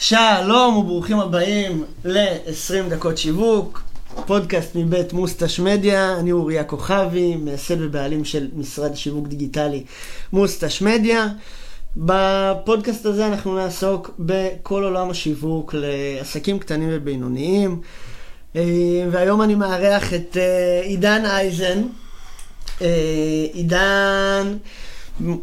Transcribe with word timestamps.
שלום 0.00 0.76
וברוכים 0.76 1.20
הבאים 1.20 1.84
ל-20 2.04 2.88
דקות 2.90 3.18
שיווק, 3.18 3.82
פודקאסט 4.26 4.74
מבית 4.74 5.12
מוסטש 5.12 5.60
מדיה, 5.60 6.16
אני 6.20 6.32
אוריה 6.32 6.64
כוכבי, 6.64 7.36
מייסד 7.36 7.80
ובעלים 7.80 8.24
של 8.24 8.48
משרד 8.56 8.94
שיווק 8.94 9.28
דיגיטלי 9.28 9.84
מוסטש 10.32 10.82
מדיה. 10.82 11.26
בפודקאסט 11.96 13.06
הזה 13.06 13.26
אנחנו 13.26 13.56
נעסוק 13.56 14.10
בכל 14.18 14.84
עולם 14.84 15.10
השיווק 15.10 15.74
לעסקים 15.78 16.58
קטנים 16.58 16.88
ובינוניים. 16.92 17.80
אה, 18.56 18.62
והיום 19.10 19.42
אני 19.42 19.54
מארח 19.54 20.14
את 20.14 20.36
אה, 20.36 20.80
עידן 20.82 21.24
אייזן. 21.24 21.82
אה, 22.82 23.46
עידן 23.52 24.56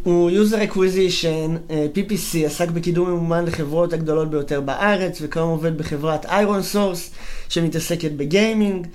הוא 0.04 0.32
user 0.32 0.72
acquisition, 0.72 1.72
PPC, 1.96 2.46
עסק 2.46 2.70
בקידום 2.70 3.10
ממומן 3.10 3.46
לחברות 3.46 3.94
הגדולות 3.94 4.30
ביותר 4.30 4.62
בארץ, 4.62 5.18
וכיום 5.22 5.50
עובד 5.50 5.78
בחברת 5.78 6.26
איירון 6.26 6.62
סורס, 6.62 7.12
שמתעסקת 7.50 8.12
בגיימינג. 8.12 8.88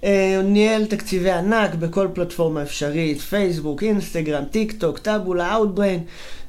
הוא 0.00 0.42
ניהל 0.44 0.86
תקציבי 0.86 1.30
ענק 1.30 1.74
בכל 1.74 2.08
פלטפורמה 2.12 2.62
אפשרית, 2.62 3.20
פייסבוק, 3.20 3.82
אינסטגרם, 3.82 4.44
טיק 4.44 4.72
טוק, 4.72 4.98
טאבולה, 4.98 5.54
אאוטבריין, 5.54 6.00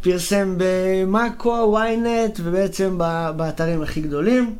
פרסם 0.01 0.55
במאקו, 0.57 1.77
ynet, 1.77 2.39
ובעצם 2.43 2.97
באתרים 3.37 3.81
הכי 3.81 4.01
גדולים. 4.01 4.55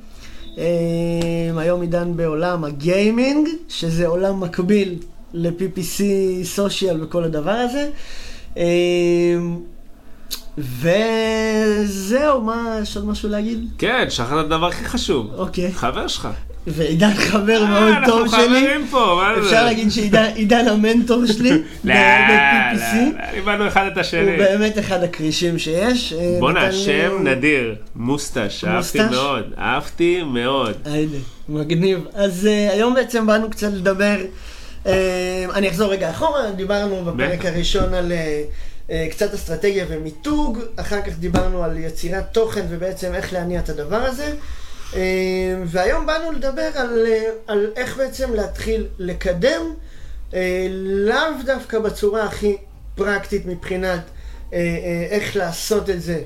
היום 1.57 1.81
עידן 1.81 2.15
בעולם 2.15 2.63
הגיימינג, 2.63 3.47
שזה 3.69 4.07
עולם 4.07 4.39
מקביל 4.39 4.95
ל-PPC, 5.33 6.01
סושיאל 6.43 7.03
וכל 7.03 7.23
הדבר 7.23 7.51
הזה. 7.51 7.89
וזהו, 10.57 12.41
מה, 12.41 12.79
יש 12.81 12.97
עוד 12.97 13.05
משהו 13.07 13.29
להגיד? 13.29 13.69
כן, 13.77 14.05
שכחת 14.09 14.33
את 14.39 14.45
הדבר 14.45 14.67
הכי 14.67 14.85
חשוב. 14.85 15.33
אוקיי. 15.37 15.71
חבר 15.73 16.07
שלך. 16.07 16.27
ועידן 16.67 17.13
חבר 17.13 17.65
מאוד 17.65 17.93
טוב 18.05 18.27
שלי. 18.27 18.37
אנחנו 18.37 18.55
חברים 18.55 18.87
פה, 18.91 19.21
מה 19.21 19.41
זה? 19.41 19.47
אפשר 19.47 19.65
להגיד 19.65 19.91
שעידן 19.91 20.67
המנטור 20.67 21.25
שלי 21.25 21.49
לא, 21.83 21.93
ב-PPC. 21.93 22.95
לא, 22.95 23.23
איבדנו 23.33 23.67
אחד 23.67 23.85
את 23.93 23.97
השני. 23.97 24.29
הוא 24.29 24.37
באמת 24.37 24.79
אחד 24.79 25.03
הכרישים 25.03 25.59
שיש. 25.59 26.13
אה, 26.13 26.37
בואנה, 26.39 26.71
שם 26.71 27.23
נדיר, 27.23 27.75
מוסטש, 27.95 28.65
אהבתי? 28.65 28.99
מאוד, 29.11 29.43
אהבתי 29.57 30.23
מאוד. 30.23 30.73
מגניב. 31.49 31.99
אז 32.13 32.49
uh, 32.49 32.73
היום 32.73 32.93
בעצם 32.93 33.27
באנו 33.27 33.49
קצת 33.49 33.73
לדבר, 33.73 34.15
אני 35.53 35.69
אחזור 35.69 35.91
רגע 35.91 36.09
אחורה, 36.09 36.51
דיברנו 36.51 37.05
בפרק. 37.05 37.45
הראשון 37.45 37.93
על 37.93 38.11
uh, 38.11 38.89
uh, 38.89 38.93
קצת 39.11 39.33
אסטרטגיה 39.33 39.85
ומיתוג, 39.89 40.59
אחר 40.75 41.01
כך 41.01 41.17
דיברנו 41.19 41.63
על 41.63 41.77
יצירת 41.77 42.33
תוכן 42.33 42.65
ובעצם 42.69 43.13
איך 43.15 43.33
להניע 43.33 43.59
את 43.59 43.69
הדבר 43.69 44.01
הזה. 44.01 44.33
Uh, 44.91 44.95
והיום 45.65 46.05
באנו 46.05 46.31
לדבר 46.31 46.69
על, 46.75 47.05
uh, 47.05 47.51
על 47.51 47.71
איך 47.75 47.97
בעצם 47.97 48.33
להתחיל 48.33 48.87
לקדם, 48.99 49.73
לאו 50.79 51.43
דווקא 51.45 51.79
בצורה 51.79 52.23
הכי 52.23 52.57
פרקטית 52.95 53.45
מבחינת 53.45 54.01
איך 55.11 55.35
לעשות 55.35 55.89
את 55.89 56.01
זה 56.01 56.21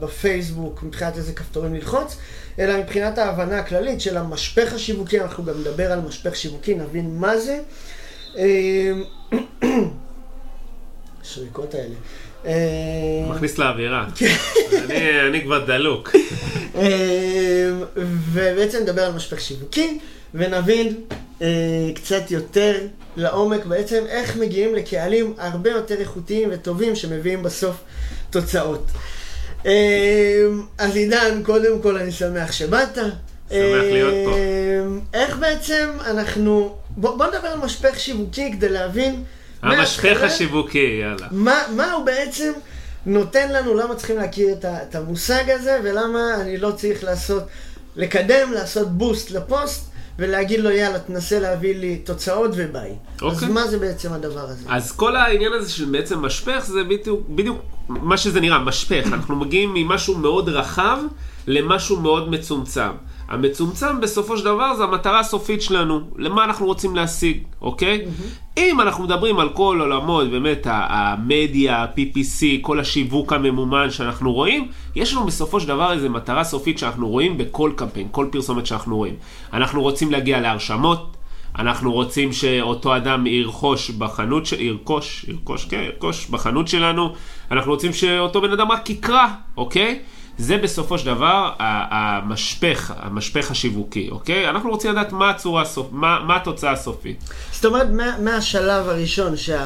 בפייסבוק, 0.00 0.82
מבחינת 0.82 1.16
איזה 1.16 1.32
כפתורים 1.32 1.74
ללחוץ, 1.74 2.16
אלא 2.58 2.78
מבחינת 2.80 3.18
ההבנה 3.18 3.58
הכללית 3.58 4.00
של 4.00 4.16
המשפך 4.16 4.72
השיווקי, 4.72 5.20
אנחנו 5.20 5.44
גם 5.44 5.60
נדבר 5.60 5.92
על 5.92 6.00
משפך 6.00 6.36
שיווקי, 6.36 6.74
נבין 6.74 7.16
מה 7.18 7.38
זה. 7.38 7.58
אה, 8.36 8.92
השריקות 11.22 11.74
האלה. 11.74 11.94
אה, 12.46 12.52
מכניס 13.30 13.58
לאווירה. 13.58 14.06
כן. 14.14 14.34
אני- 15.28 15.42
כבר 15.44 15.64
דלוק. 15.66 16.10
אה, 16.74 17.70
ובעצם 17.96 18.78
נדבר 18.82 19.02
על 19.02 19.12
משפך 19.12 19.40
שיווקי, 19.40 19.98
ונבין 20.34 20.94
אה, 21.42 21.46
קצת 21.94 22.30
יותר 22.30 22.78
לעומק 23.16 23.64
בעצם 23.64 24.04
איך 24.08 24.36
מגיעים 24.36 24.74
לקהלים 24.74 25.34
הרבה 25.38 25.70
יותר 25.70 26.00
איכותיים 26.00 26.48
וטובים 26.52 26.96
שמביאים 26.96 27.42
בסוף 27.42 27.76
תוצאות. 28.30 28.86
אה, 29.66 30.44
אז 30.78 30.96
עידן, 30.96 31.42
קודם 31.42 31.82
כל 31.82 31.96
אני 31.96 32.12
שמח 32.12 32.52
שבאת. 32.52 32.94
שמח 32.94 33.84
להיות 33.92 34.14
פה. 34.24 34.32
אה, 34.32 35.20
איך 35.20 35.36
בעצם 35.36 35.88
אנחנו... 36.06 36.76
בוא, 36.90 37.16
בוא 37.16 37.26
נדבר 37.26 37.48
על 37.48 37.58
משפך 37.58 38.00
שיווקי 38.00 38.52
כדי 38.52 38.68
להבין... 38.68 39.24
המשפך 39.62 40.22
השיווקי, 40.22 41.00
יאללה. 41.02 41.26
מה, 41.30 41.62
מה 41.76 41.92
הוא 41.92 42.04
בעצם 42.04 42.52
נותן 43.06 43.52
לנו, 43.52 43.74
למה 43.74 43.94
צריכים 43.94 44.16
להכיר 44.16 44.52
את, 44.52 44.64
את 44.64 44.94
המושג 44.94 45.50
הזה, 45.50 45.78
ולמה 45.84 46.34
אני 46.40 46.56
לא 46.56 46.70
צריך 46.70 47.04
לעשות, 47.04 47.42
לקדם, 47.96 48.52
לעשות 48.52 48.90
בוסט 48.90 49.30
לפוסט, 49.30 49.91
ולהגיד 50.18 50.60
לו 50.60 50.70
יאללה, 50.70 50.98
תנסה 50.98 51.38
להביא 51.38 51.74
לי 51.74 51.96
תוצאות 51.96 52.50
וביי. 52.56 52.90
אז 52.90 53.22
אוקיי. 53.22 53.48
מה 53.48 53.66
זה 53.66 53.78
בעצם 53.78 54.12
הדבר 54.12 54.40
הזה? 54.40 54.64
אז 54.68 54.92
כל 54.92 55.16
העניין 55.16 55.52
הזה 55.52 55.70
של 55.70 55.84
בעצם 55.84 56.18
משפך 56.18 56.64
זה 56.66 56.84
בדיוק, 56.84 57.28
בדיוק 57.28 57.58
מה 57.88 58.16
שזה 58.16 58.40
נראה, 58.40 58.58
משפך. 58.58 59.04
אנחנו 59.06 59.36
מגיעים 59.36 59.74
ממשהו 59.74 60.18
מאוד 60.18 60.48
רחב 60.48 60.98
למשהו 61.46 62.00
מאוד 62.00 62.30
מצומצם. 62.30 62.90
המצומצם 63.32 64.00
בסופו 64.00 64.38
של 64.38 64.44
דבר 64.44 64.74
זה 64.74 64.84
המטרה 64.84 65.20
הסופית 65.20 65.62
שלנו, 65.62 66.00
למה 66.16 66.44
אנחנו 66.44 66.66
רוצים 66.66 66.96
להשיג, 66.96 67.38
אוקיי? 67.62 68.04
אם 68.56 68.80
אנחנו 68.80 69.04
מדברים 69.04 69.38
על 69.38 69.48
כל 69.48 69.78
עולמות, 69.80 70.30
באמת 70.30 70.66
המדיה, 70.70 71.76
ה-PPC, 71.76 72.44
כל 72.60 72.80
השיווק 72.80 73.32
הממומן 73.32 73.90
שאנחנו 73.90 74.32
רואים, 74.32 74.68
יש 74.94 75.14
לנו 75.14 75.26
בסופו 75.26 75.60
של 75.60 75.68
דבר 75.68 75.92
איזו 75.92 76.10
מטרה 76.10 76.44
סופית 76.44 76.78
שאנחנו 76.78 77.08
רואים 77.08 77.38
בכל 77.38 77.72
קמפיין, 77.76 78.08
כל 78.10 78.26
פרסומת 78.32 78.66
שאנחנו 78.66 78.96
רואים. 78.96 79.14
אנחנו 79.52 79.82
רוצים 79.82 80.12
להגיע 80.12 80.40
להרשמות, 80.40 81.16
אנחנו 81.58 81.92
רוצים 81.92 82.32
שאותו 82.32 82.96
אדם 82.96 83.26
ירכוש 83.26 83.90
בחנות, 83.90 84.46
ש... 84.46 84.52
ירכוש, 84.52 85.26
ירכוש, 85.28 85.64
כן, 85.64 85.82
ירכוש 85.82 86.26
בחנות 86.26 86.68
שלנו, 86.68 87.12
אנחנו 87.50 87.72
רוצים 87.72 87.92
שאותו 87.92 88.40
בן 88.40 88.52
אדם 88.52 88.72
רק 88.72 88.90
יקרא, 88.90 89.26
אוקיי? 89.56 89.98
זה 90.42 90.56
בסופו 90.56 90.98
של 90.98 91.06
דבר 91.06 91.52
המשפך, 91.58 92.92
המשפך 92.96 93.50
השיווקי, 93.50 94.08
אוקיי? 94.10 94.48
אנחנו 94.48 94.70
רוצים 94.70 94.90
לדעת 94.90 95.12
מה 95.12 95.30
הצורה. 95.30 95.64
מה, 95.90 96.18
מה 96.26 96.36
התוצאה 96.36 96.72
הסופית. 96.72 97.24
זאת 97.52 97.64
אומרת, 97.64 97.86
מה, 97.90 98.18
מהשלב 98.18 98.88
הראשון 98.88 99.36
שה, 99.36 99.64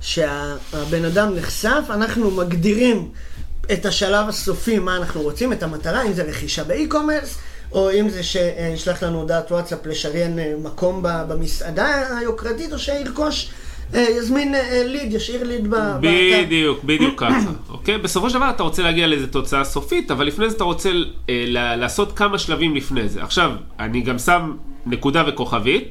שהבן 0.00 1.04
אדם 1.04 1.34
נחשף, 1.34 1.82
אנחנו 1.90 2.30
מגדירים 2.30 3.08
את 3.72 3.86
השלב 3.86 4.28
הסופי, 4.28 4.78
מה 4.78 4.96
אנחנו 4.96 5.22
רוצים, 5.22 5.52
את 5.52 5.62
המטרה, 5.62 6.02
אם 6.02 6.12
זה 6.12 6.22
רכישה 6.22 6.64
באי-קומרס, 6.64 7.38
או 7.72 7.90
אם 7.92 8.08
זה 8.08 8.22
שישלח 8.22 9.02
לנו 9.02 9.20
הודעת 9.20 9.52
וואטסאפ 9.52 9.86
לשריין 9.86 10.38
אה, 10.38 10.54
מקום 10.62 11.00
במסעדה 11.02 12.18
היוקרתית, 12.18 12.72
או 12.72 12.78
שירכוש, 12.78 13.50
יזמין 13.92 14.54
אה, 14.54 14.82
ליד, 14.86 15.12
ישאיר 15.12 15.44
ליד 15.44 15.70
באתר. 15.70 15.98
בדיוק, 16.00 16.84
בדיוק 16.84 17.20
ככה, 17.20 17.50
אוקיי? 17.70 17.98
בסופו 17.98 18.30
של 18.30 18.36
דבר 18.36 18.50
אתה 18.50 18.62
רוצה 18.62 18.82
להגיע 18.82 19.06
לאיזו 19.06 19.26
תוצאה 19.26 19.64
סופית, 19.64 20.10
אבל 20.10 20.26
לפני 20.26 20.50
זה 20.50 20.56
אתה 20.56 20.64
רוצה 20.64 20.90
אה, 21.28 21.44
לעשות 21.76 22.12
כמה 22.12 22.38
שלבים 22.38 22.76
לפני 22.76 23.08
זה. 23.08 23.22
עכשיו, 23.22 23.52
אני 23.78 24.00
גם 24.00 24.18
שם 24.18 24.52
נקודה 24.86 25.24
וכוכבית, 25.26 25.84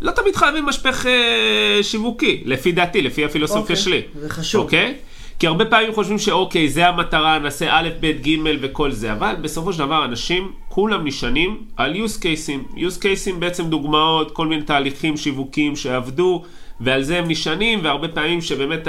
לא 0.00 0.10
תמיד 0.10 0.36
חייבים 0.36 0.66
משפך 0.66 1.06
אה, 1.06 1.82
שיווקי, 1.82 2.42
לפי 2.44 2.72
דעתי, 2.72 3.02
לפי 3.02 3.24
הפילוסופיה 3.24 3.60
אוקיי, 3.60 3.76
שלי. 3.76 4.02
זה 4.20 4.28
חשוב. 4.28 4.62
אוקיי? 4.64 4.94
כי 5.38 5.46
הרבה 5.46 5.64
פעמים 5.64 5.94
חושבים 5.94 6.18
שאוקיי, 6.18 6.68
זה 6.68 6.88
המטרה, 6.88 7.38
נעשה 7.38 7.66
א', 7.70 7.88
ב', 8.00 8.06
ג' 8.06 8.36
וכל 8.60 8.92
זה, 8.92 9.12
אבל 9.12 9.36
בסופו 9.40 9.72
של 9.72 9.78
דבר 9.78 10.04
אנשים, 10.04 10.52
כולם 10.68 11.06
נשענים 11.06 11.62
על 11.76 11.94
use 11.94 12.18
cases. 12.18 12.76
use 12.76 13.02
cases 13.02 13.34
בעצם 13.38 13.70
דוגמאות, 13.70 14.30
כל 14.30 14.46
מיני 14.46 14.62
תהליכים 14.62 15.16
שיווקיים 15.16 15.76
שעבדו, 15.76 16.44
ועל 16.80 17.02
זה 17.02 17.18
הם 17.18 17.28
נשענים, 17.28 17.80
והרבה 17.82 18.08
פעמים 18.08 18.40
שבאמת 18.40 18.88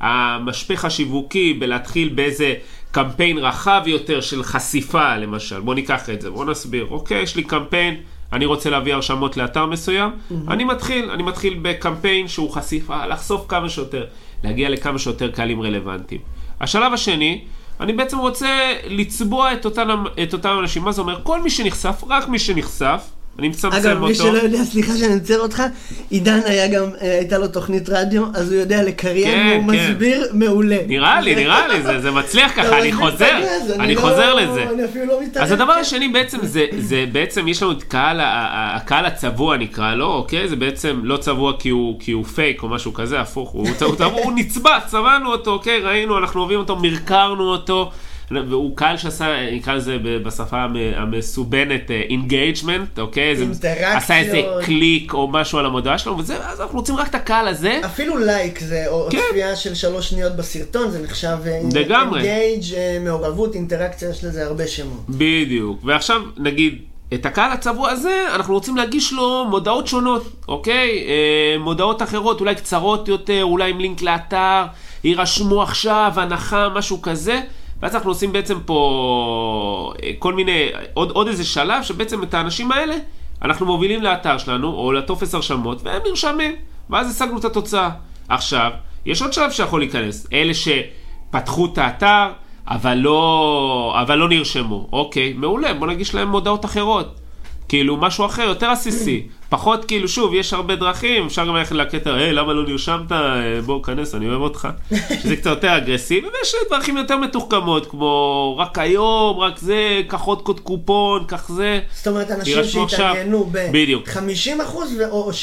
המשפך 0.00 0.84
השיווקי 0.84 1.54
בלהתחיל 1.54 2.08
באיזה 2.08 2.54
קמפיין 2.90 3.38
רחב 3.38 3.82
יותר 3.86 4.20
של 4.20 4.42
חשיפה, 4.42 5.16
למשל. 5.16 5.60
בוא 5.60 5.74
ניקח 5.74 6.10
את 6.10 6.20
זה, 6.20 6.30
בוא 6.30 6.44
נסביר. 6.44 6.86
אוקיי, 6.90 7.22
יש 7.22 7.36
לי 7.36 7.42
קמפיין. 7.42 7.96
אני 8.32 8.46
רוצה 8.46 8.70
להביא 8.70 8.94
הרשמות 8.94 9.36
לאתר 9.36 9.66
מסוים, 9.66 10.10
אני 10.48 10.64
מתחיל, 10.64 11.10
אני 11.10 11.22
מתחיל 11.22 11.58
בקמפיין 11.62 12.28
שהוא 12.28 12.50
חשיפה, 12.50 13.06
לחשוף 13.06 13.44
כמה 13.48 13.68
שיותר, 13.68 14.06
להגיע 14.44 14.70
לכמה 14.70 14.98
שיותר 14.98 15.30
קהלים 15.30 15.62
רלוונטיים. 15.62 16.20
השלב 16.60 16.92
השני, 16.92 17.44
אני 17.80 17.92
בעצם 17.92 18.18
רוצה 18.18 18.72
לצבוע 18.86 19.52
את 19.52 19.64
אותם, 19.64 20.04
את 20.22 20.32
אותם 20.32 20.56
אנשים, 20.60 20.82
מה 20.82 20.92
זה 20.92 21.00
אומר? 21.00 21.20
כל 21.22 21.42
מי 21.42 21.50
שנחשף, 21.50 22.04
רק 22.08 22.28
מי 22.28 22.38
שנחשף, 22.38 23.10
אני 23.38 23.48
מצמצם 23.48 23.76
אגב, 23.76 23.96
אותו. 23.96 24.06
מי 24.06 24.14
שלא 24.14 24.38
יודע, 24.38 24.64
סליחה 24.64 24.96
שאני 24.96 25.14
עוצר 25.14 25.40
אותך, 25.40 25.62
עידן 26.10 26.40
היה 26.44 26.68
גם, 26.68 26.84
אה, 27.00 27.18
הייתה 27.18 27.38
לו 27.38 27.48
תוכנית 27.48 27.88
רדיו, 27.88 28.24
אז 28.34 28.52
הוא 28.52 28.60
יודע 28.60 28.82
לקריין, 28.82 29.30
כן, 29.30 29.58
והוא 29.66 29.72
כן. 29.72 29.90
מסביר 29.90 30.26
מעולה. 30.32 30.76
נראה 30.86 31.20
לי, 31.20 31.34
נראה 31.34 31.68
לי, 31.68 31.82
זה, 31.82 32.00
זה 32.00 32.10
מצליח 32.10 32.52
ככה, 32.56 32.78
אני 32.78 32.92
מסביר 32.92 33.08
את 33.08 33.12
חוזר, 33.12 33.36
הגז, 33.36 33.70
אני 33.80 33.94
לא- 33.94 34.00
חוזר 34.00 34.34
לזה. 34.34 34.70
אני 34.70 34.84
אפילו 34.84 35.04
לא 35.06 35.20
מתערב. 35.22 35.44
אז 35.44 35.52
הדבר. 35.52 35.72
השני 35.72 36.08
בעצם 36.08 36.38
זה, 36.42 36.66
זה 36.78 37.04
בעצם 37.12 37.48
יש 37.48 37.62
לנו 37.62 37.72
את 37.72 37.82
קהל, 37.82 38.20
הקהל 38.22 39.06
הצבוע 39.06 39.56
נקרא 39.56 39.94
לו, 39.94 40.06
אוקיי? 40.06 40.48
זה 40.48 40.56
בעצם 40.56 41.00
לא 41.02 41.16
צבוע 41.16 41.52
כי 41.58 41.68
הוא, 41.68 42.00
כי 42.00 42.12
הוא 42.12 42.24
פייק 42.24 42.62
או 42.62 42.68
משהו 42.68 42.92
כזה, 42.94 43.20
הפוך, 43.20 43.50
הוא, 43.50 43.68
הוא, 43.80 43.94
הוא, 44.04 44.22
הוא 44.22 44.32
נצבע, 44.36 44.78
צבענו 44.86 45.30
אותו, 45.32 45.50
אוקיי? 45.50 45.80
ראינו, 45.80 46.18
אנחנו 46.18 46.40
אוהבים 46.40 46.58
אותו, 46.58 46.76
מרקרנו 46.76 47.44
אותו, 47.50 47.90
והוא 48.30 48.76
קהל 48.76 48.96
שעשה, 48.96 49.26
נקרא 49.52 49.74
לזה 49.74 49.96
בשפה 50.24 50.56
המ- 50.62 50.76
המסובנת 50.96 51.90
engagement, 51.90 52.98
אוקיי? 52.98 53.36
זה- 53.36 53.42
אינטראקציות. 53.42 53.96
עשה 53.96 54.18
איזה 54.18 54.42
קליק 54.64 55.14
או 55.14 55.28
משהו 55.28 55.58
על 55.58 55.66
המודעה 55.66 55.98
שלו, 55.98 56.18
וזה, 56.18 56.36
אז 56.46 56.60
אנחנו 56.60 56.78
רוצים 56.78 56.96
רק 56.96 57.08
את 57.08 57.14
הקהל 57.14 57.48
הזה. 57.48 57.80
אפילו 57.84 58.18
לייק 58.18 58.58
זה, 58.58 58.84
או 58.88 59.08
כן. 59.10 59.18
צפייה 59.30 59.56
של 59.56 59.74
שלוש 59.74 60.10
שניות 60.10 60.36
בסרטון, 60.36 60.90
זה 60.90 61.02
נחשב. 61.02 61.36
engage, 61.46 62.62
מעורבות, 63.04 63.54
אינטראקציה, 63.54 64.10
יש 64.10 64.24
לזה 64.24 64.46
הרבה 64.46 64.66
שמות. 64.66 65.04
בדיוק. 65.08 65.80
ועכשיו, 65.84 66.20
נגיד, 66.36 66.78
את 67.14 67.26
הקהל 67.26 67.52
הצבוע 67.52 67.90
הזה, 67.90 68.24
אנחנו 68.34 68.54
רוצים 68.54 68.76
להגיש 68.76 69.12
לו 69.12 69.44
מודעות 69.50 69.86
שונות, 69.86 70.32
אוקיי? 70.48 71.04
אה, 71.08 71.58
מודעות 71.58 72.02
אחרות, 72.02 72.40
אולי 72.40 72.54
קצרות 72.54 73.08
יותר, 73.08 73.40
אולי 73.44 73.70
עם 73.70 73.78
לינק 73.78 74.02
לאתר, 74.02 74.62
יירשמו 75.04 75.62
עכשיו, 75.62 76.12
הנחה, 76.16 76.68
משהו 76.74 77.02
כזה. 77.02 77.40
ואז 77.82 77.94
אנחנו 77.94 78.10
עושים 78.10 78.32
בעצם 78.32 78.58
פה 78.66 79.92
אה, 80.02 80.10
כל 80.18 80.34
מיני, 80.34 80.68
עוד, 80.94 81.10
עוד 81.10 81.28
איזה 81.28 81.44
שלב, 81.44 81.82
שבעצם 81.82 82.22
את 82.22 82.34
האנשים 82.34 82.72
האלה, 82.72 82.96
אנחנו 83.42 83.66
מובילים 83.66 84.02
לאתר 84.02 84.38
שלנו, 84.38 84.68
או 84.74 84.92
לטופס 84.92 85.34
הרשמות, 85.34 85.82
והם 85.82 86.02
נרשמים. 86.08 86.56
ואז 86.90 87.10
השגנו 87.10 87.38
את 87.38 87.44
התוצאה. 87.44 87.90
עכשיו, 88.28 88.70
יש 89.06 89.22
עוד 89.22 89.32
שלב 89.32 89.50
שיכול 89.50 89.80
להיכנס. 89.80 90.26
אלה 90.32 90.52
שפתחו 90.54 91.66
את 91.66 91.78
האתר, 91.78 92.26
אבל 92.68 92.94
לא, 92.94 93.98
אבל 94.02 94.18
לא 94.18 94.28
נרשמו. 94.28 94.88
אוקיי, 94.92 95.32
מעולה, 95.32 95.74
בוא 95.74 95.86
נגיש 95.86 96.14
להם 96.14 96.28
מודעות 96.28 96.64
אחרות. 96.64 97.20
כאילו, 97.68 97.96
משהו 97.96 98.26
אחר, 98.26 98.42
יותר 98.42 98.70
עסיסי. 98.70 99.28
פחות, 99.48 99.84
כאילו, 99.84 100.08
שוב, 100.08 100.34
יש 100.34 100.52
הרבה 100.52 100.76
דרכים, 100.76 101.26
אפשר 101.26 101.46
גם 101.46 101.56
ללכת 101.56 101.72
לקטע, 101.72 102.14
היי, 102.14 102.32
למה 102.32 102.52
לא 102.52 102.66
נרשמת? 102.66 103.12
אה, 103.12 103.60
בוא, 103.66 103.84
כנס, 103.84 104.14
אני 104.14 104.28
אוהב 104.28 104.40
אותך. 104.40 104.68
שזה 105.22 105.36
קצת 105.36 105.46
יותר 105.50 105.76
אגרסיבי, 105.76 106.26
ויש 106.26 106.54
דרכים 106.70 106.96
יותר 106.96 107.16
מתוחכמות, 107.16 107.86
כמו 107.86 108.56
רק 108.58 108.78
היום, 108.78 109.38
רק 109.38 109.58
זה, 109.58 110.00
קח 110.08 110.20
עוד 110.20 110.42
קוד 110.42 110.60
קופון, 110.60 111.24
קח 111.26 111.48
זה. 111.48 111.80
זאת 111.94 112.06
אומרת, 112.06 112.30
אנשים. 112.30 112.88
שהתעניינו 112.88 113.50
בדיוק. 113.72 114.08
ב-50% 114.08 114.76
או 115.10 115.30
70% 115.30 115.34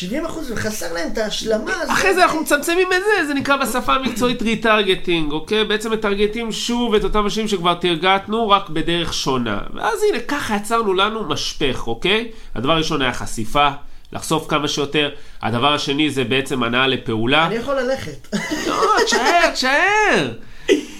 וחסר 0.53 0.93
להם 0.93 1.09
את 1.13 1.17
ההשלמה 1.17 1.71
הזאת. 1.81 1.93
אחרי 1.93 2.13
זה 2.13 2.23
אנחנו 2.23 2.41
מצמצמים 2.41 2.87
את 2.87 3.01
זה, 3.05 3.27
זה 3.27 3.33
נקרא 3.33 3.57
בשפה 3.57 3.93
המקצועית 3.93 4.41
retargeting, 4.41 5.31
אוקיי? 5.31 5.65
בעצם 5.65 5.91
מטרגטים 5.91 6.51
שוב 6.51 6.95
את 6.95 7.03
אותם 7.03 7.25
אנשים 7.25 7.47
שכבר 7.47 7.73
תרגטנו, 7.73 8.49
רק 8.49 8.69
בדרך 8.69 9.13
שונה. 9.13 9.59
ואז 9.73 9.99
הנה, 10.09 10.19
ככה 10.19 10.55
יצרנו 10.55 10.93
לנו 10.93 11.23
משפך, 11.23 11.87
אוקיי? 11.87 12.31
הדבר 12.55 12.73
הראשון 12.73 13.01
היה 13.01 13.13
חשיפה, 13.13 13.69
לחשוף 14.13 14.47
כמה 14.47 14.67
שיותר. 14.67 15.09
הדבר 15.41 15.73
השני 15.73 16.09
זה 16.09 16.23
בעצם 16.23 16.63
הנעה 16.63 16.87
לפעולה. 16.87 17.45
אני 17.47 17.55
יכול 17.55 17.75
ללכת. 17.75 18.27
לא, 18.67 18.83
תשאר, 19.05 19.49
תשאר. 19.53 20.31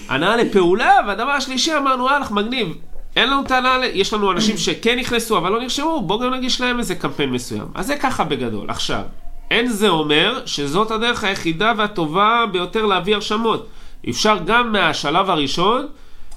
הנעה 0.08 0.36
לפעולה, 0.36 0.92
והדבר 1.06 1.30
השלישי 1.30 1.76
אמרנו, 1.76 2.08
הלך, 2.08 2.30
מגניב. 2.30 2.68
אין 3.16 3.30
לנו 3.30 3.44
טענה, 3.44 3.80
יש 3.92 4.12
לנו 4.12 4.32
אנשים 4.32 4.56
שכן 4.56 4.98
נכנסו 4.98 5.38
אבל 5.38 5.52
לא 5.52 5.60
נרשמו, 5.60 6.02
בואו 6.06 6.18
גם 6.18 6.34
נגיש 6.34 6.60
להם 6.60 6.78
איזה 6.78 6.94
קמפיין 6.94 7.30
מסוים. 7.30 7.66
אז 7.74 7.86
זה 7.86 7.96
ככה 7.96 8.24
בגדול. 8.24 8.70
עכשיו, 8.70 9.02
אין 9.50 9.68
זה 9.68 9.88
אומר 9.88 10.42
שזאת 10.46 10.90
הדרך 10.90 11.24
היחידה 11.24 11.72
והטובה 11.76 12.44
ביותר 12.52 12.86
להביא 12.86 13.14
הרשמות. 13.14 13.68
אפשר 14.10 14.38
גם 14.46 14.72
מהשלב 14.72 15.30
הראשון 15.30 15.86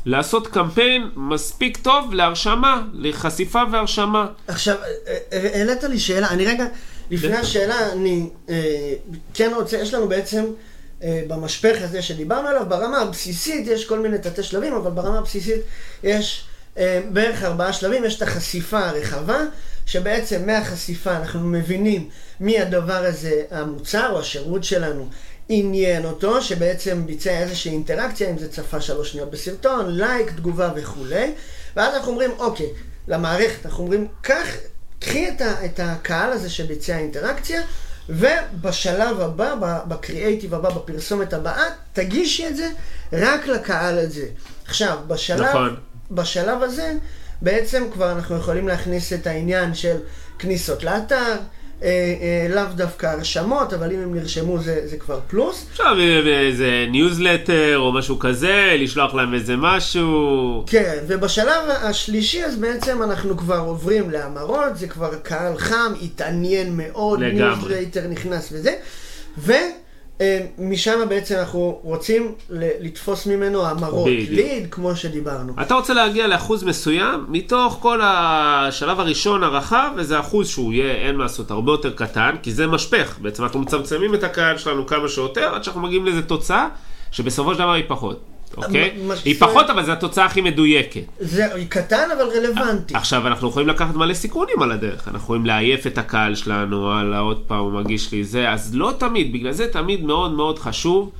לעשות 0.06 0.48
קמפיין 0.48 1.10
מספיק 1.16 1.78
טוב 1.78 2.14
להרשמה, 2.14 2.82
לחשיפה 2.94 3.62
והרשמה. 3.72 4.28
עכשיו, 4.48 4.76
העלית 5.32 5.84
לי 5.84 6.00
שאלה, 6.00 6.30
אני 6.30 6.46
רגע, 6.46 6.66
לפני 7.12 7.38
השאלה, 7.38 7.92
אני 7.92 8.30
אה, 8.50 8.94
כן 9.34 9.52
רוצה, 9.56 9.78
יש 9.78 9.94
לנו 9.94 10.08
בעצם 10.08 10.46
אה, 11.04 11.22
במשפך 11.28 11.78
הזה 11.82 12.02
שדיברנו 12.02 12.48
עליו, 12.48 12.66
ברמה 12.68 13.02
הבסיסית 13.02 13.68
יש 13.68 13.86
כל 13.86 14.00
מיני 14.00 14.18
תתי 14.18 14.44
שלבים, 14.44 14.74
אבל 14.74 14.92
ברמה 14.92 15.18
הבסיסית 15.18 15.62
יש 16.04 16.46
אה, 16.78 17.02
בערך 17.10 17.44
ארבעה 17.44 17.74
שלבים, 17.74 18.06
יש 18.06 18.18
את 18.18 18.22
החשיפה 18.22 18.80
הרחבה, 18.80 19.40
שבעצם 19.86 20.46
מהחשיפה 20.46 21.18
אנחנו 21.18 21.40
מבינים 21.40 22.10
מי 22.40 22.60
הדבר 22.60 23.06
הזה, 23.06 23.44
המוצר 23.52 24.12
או 24.12 24.20
השירות 24.20 24.64
שלנו. 24.64 25.10
עניין 25.50 26.06
אותו, 26.06 26.42
שבעצם 26.42 27.06
ביצע 27.06 27.32
איזושהי 27.32 27.72
אינטראקציה, 27.72 28.30
אם 28.30 28.38
זה 28.38 28.52
צפה 28.52 28.82
שלוש 28.82 29.12
שניות 29.12 29.32
בסרטון, 29.32 29.98
לייק, 29.98 30.32
תגובה 30.32 30.72
וכולי, 30.76 31.32
ואז 31.76 31.96
אנחנו 31.96 32.12
אומרים, 32.12 32.32
אוקיי, 32.40 32.70
למערכת, 33.08 33.66
אנחנו 33.66 33.84
אומרים, 33.84 34.08
קח, 34.22 34.48
קחי 35.00 35.30
את, 35.30 35.42
ה, 35.42 35.66
את 35.66 35.80
הקהל 35.84 36.32
הזה 36.32 36.50
שביצע 36.50 36.98
אינטראקציה, 36.98 37.62
ובשלב 38.10 39.22
הבא, 39.22 39.56
בקריאייטיב 39.88 40.54
הבא, 40.54 40.70
בפרסומת 40.70 41.34
הבאה, 41.34 41.64
תגישי 41.94 42.48
את 42.48 42.58
זה 42.58 42.70
רק 43.14 43.48
לקהל 43.48 44.00
הזה. 44.00 44.26
עכשיו, 44.66 44.98
בשלב, 45.08 45.42
נכון. 45.42 45.76
בשלב 46.12 46.64
הזה, 46.64 46.94
בעצם 47.42 47.84
כבר 47.94 48.12
אנחנו 48.12 48.36
יכולים 48.38 48.68
להכניס 48.68 49.14
את 49.14 49.28
העניין 49.28 49.76
של 49.76 49.98
כניסות 50.40 50.84
לאתר, 50.84 51.36
לאו 52.50 52.64
דווקא 52.76 53.06
הרשמות, 53.06 53.74
אבל 53.74 53.92
אם 53.92 54.00
הם 54.00 54.16
נרשמו 54.16 54.60
זה, 54.60 54.82
זה 54.86 54.98
כבר 54.98 55.20
פלוס. 55.28 55.66
עכשיו 55.72 55.98
איזה 56.26 56.86
ניוזלטר 56.90 57.78
או 57.78 57.92
משהו 57.94 58.20
כזה, 58.20 58.76
לשלוח 58.80 59.14
להם 59.14 59.34
איזה 59.34 59.54
משהו. 59.58 60.64
כן, 60.68 60.98
ובשלב 61.08 61.64
השלישי 61.82 62.44
אז 62.44 62.56
בעצם 62.56 63.04
אנחנו 63.04 63.38
כבר 63.38 63.60
עוברים 63.60 64.10
להמרות, 64.10 64.78
זה 64.78 64.88
כבר 64.88 65.16
קהל 65.24 65.58
חם, 65.58 65.94
התעניין 66.02 66.78
מאוד, 66.78 67.20
לגמרי. 67.20 67.56
ניוזלטר 67.56 68.08
נכנס 68.08 68.50
וזה, 68.52 68.74
ומשם 70.22 71.00
בעצם 71.10 71.36
אנחנו 71.36 71.80
רוצים 71.84 72.32
לתפוס 72.80 73.26
ממנו 73.26 73.66
המרות. 73.66 74.08
ליד, 74.30 74.68
כמו 74.72 74.96
שדיברנו. 74.96 75.54
אתה 75.62 75.76
רוצה 75.76 75.94
להגיע 75.94 76.28
לאחוז 76.28 76.64
מסוים 76.64 77.26
מתוך 77.30 77.78
כל 77.82 78.00
השלב 78.04 79.00
הראשון 79.00 79.44
הרחב, 79.44 79.92
וזה 79.96 80.20
אחוז 80.20 80.48
שהוא 80.48 80.74
יהיה, 80.74 81.08
אין 81.08 81.16
מה 81.16 81.24
לעשות, 81.24 81.52
הרבה 81.52 81.72
יותר 81.72 81.94
קטן, 81.94 82.36
כי 82.44 82.52
זה 82.52 82.68
משפך. 82.68 83.18
בעצם 83.22 83.44
אנחנו 83.44 83.60
מצמצמים 83.60 84.14
את 84.14 84.24
הקהל 84.24 84.58
שלנו 84.58 84.88
כמה 84.88 85.08
שיותר, 85.08 85.56
עד 85.56 85.64
שאנחנו 85.64 85.82
מגיעים 85.82 86.06
לאיזה 86.06 86.22
תוצאה, 86.22 86.68
שבסופו 87.12 87.54
של 87.54 87.60
דבר 87.60 87.72
היא 87.72 87.84
פחות. 87.88 88.20
אוקיי? 88.66 88.98
מה 89.08 89.14
היא 89.26 89.36
פחות, 89.40 89.70
אבל 89.70 89.86
זו 89.86 89.92
התוצאה 89.92 90.26
הכי 90.26 90.42
מדויקת. 90.42 91.02
זה 91.20 91.48
קטן 91.70 92.10
אבל 92.18 92.28
רלוונטי. 92.38 92.96
עכשיו, 92.96 93.28
אנחנו 93.28 93.50
יכולים 93.50 93.68
לקחת 93.68 93.96
מלא 93.96 94.14
סיכונים 94.14 94.62
על 94.62 94.72
הדרך. 94.72 95.08
אנחנו 95.08 95.18
יכולים 95.18 95.46
לעייף 95.46 95.88
את 95.88 95.98
הקהל 95.98 96.36
שלנו, 96.36 96.78
וואלה, 96.78 97.20
עוד 97.20 97.44
פעם 97.48 97.60
הוא 97.60 97.72
מגיש 97.72 98.12
לי 98.12 98.24
זה, 98.24 98.52
אז 98.52 98.76
לא 98.76 98.94
תמיד, 98.98 99.34
בגלל 99.34 99.52
זה 99.52 99.68
תמיד 99.68 100.04
מאוד 100.04 100.32
מאוד 100.32 100.60
חשוב, 100.60 101.12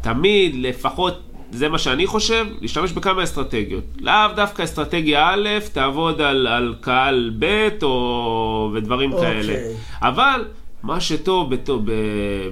תמיד, 0.00 0.54
לפחות, 0.58 1.20
זה 1.52 1.68
מה 1.68 1.78
שאני 1.78 2.06
חושב, 2.06 2.46
להשתמש 2.60 2.92
בכמה 2.92 3.24
אסטרטגיות. 3.24 3.84
לאו 4.00 4.28
דווקא 4.36 4.62
אסטרטגיה 4.62 5.28
א', 5.28 5.48
תעבוד 5.72 6.20
על, 6.20 6.46
על 6.46 6.74
קהל 6.80 7.30
ב' 7.38 7.68
או 7.82 8.70
ודברים 8.74 9.12
אוקיי. 9.12 9.42
כאלה. 9.42 9.54
אבל, 10.02 10.44
מה 10.82 11.00
שטוב 11.00 11.54
בתור, 11.54 11.82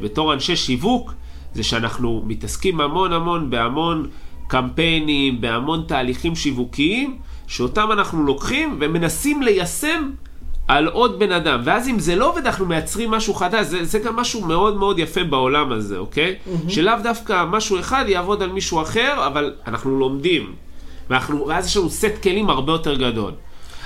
בתור 0.03 0.33
אנשי 0.33 0.57
שיווק, 0.57 1.13
זה 1.55 1.63
שאנחנו 1.63 2.23
מתעסקים 2.27 2.81
המון 2.81 3.13
המון 3.13 3.51
בהמון 3.51 4.07
קמפיינים, 4.49 5.41
בהמון 5.41 5.85
תהליכים 5.89 6.37
שיווקיים, 6.37 7.19
שאותם 7.47 7.93
אנחנו 7.93 8.23
לוקחים 8.23 8.77
ומנסים 8.81 9.43
ליישם 9.43 10.11
על 10.69 10.87
עוד 10.87 11.19
בן 11.19 11.33
אדם. 11.33 11.61
ואז 11.65 11.89
אם 11.89 11.99
זה 11.99 12.17
לא 12.17 12.31
עובד, 12.31 12.47
אנחנו 12.47 12.67
מייצרים 12.67 13.11
משהו 13.11 13.35
חדש. 13.35 13.67
זה, 13.67 13.85
זה 13.85 13.99
גם 13.99 14.17
משהו 14.17 14.45
מאוד 14.45 14.77
מאוד 14.77 14.99
יפה 14.99 15.25
בעולם 15.25 15.73
הזה, 15.73 15.99
אוקיי? 15.99 16.35
Mm-hmm. 16.35 16.71
שלאו 16.71 16.95
דווקא 17.03 17.45
משהו 17.51 17.79
אחד 17.79 18.05
יעבוד 18.09 18.43
על 18.43 18.53
מישהו 18.53 18.83
אחר, 18.83 19.27
אבל 19.27 19.55
אנחנו 19.67 19.99
לומדים. 19.99 20.53
ואנחנו, 21.11 21.47
ואז 21.47 21.67
יש 21.67 21.77
לנו 21.77 21.91
סט 21.91 22.23
כלים 22.23 22.51
הרבה 22.51 22.73
יותר 22.73 22.95
גדול. 22.95 23.33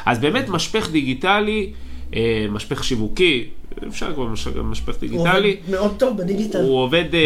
אז 0.07 0.19
באמת 0.19 0.49
משפך 0.49 0.91
דיגיטלי, 0.91 1.73
אה, 2.15 2.47
משפך 2.51 2.85
שיווקי, 2.85 3.49
אפשר 3.89 4.15
כבר 4.15 4.27
מש- 4.27 4.49
גם 4.49 4.71
משפך 4.71 4.89
הוא 4.95 5.01
דיגיטלי. 5.01 5.27
עובד 5.57 5.71
מאוד 5.71 5.95
טוב 5.99 6.17
בדיגיטל. 6.17 6.63
הוא 6.63 6.79
עובד, 6.83 7.05
אה, 7.15 7.21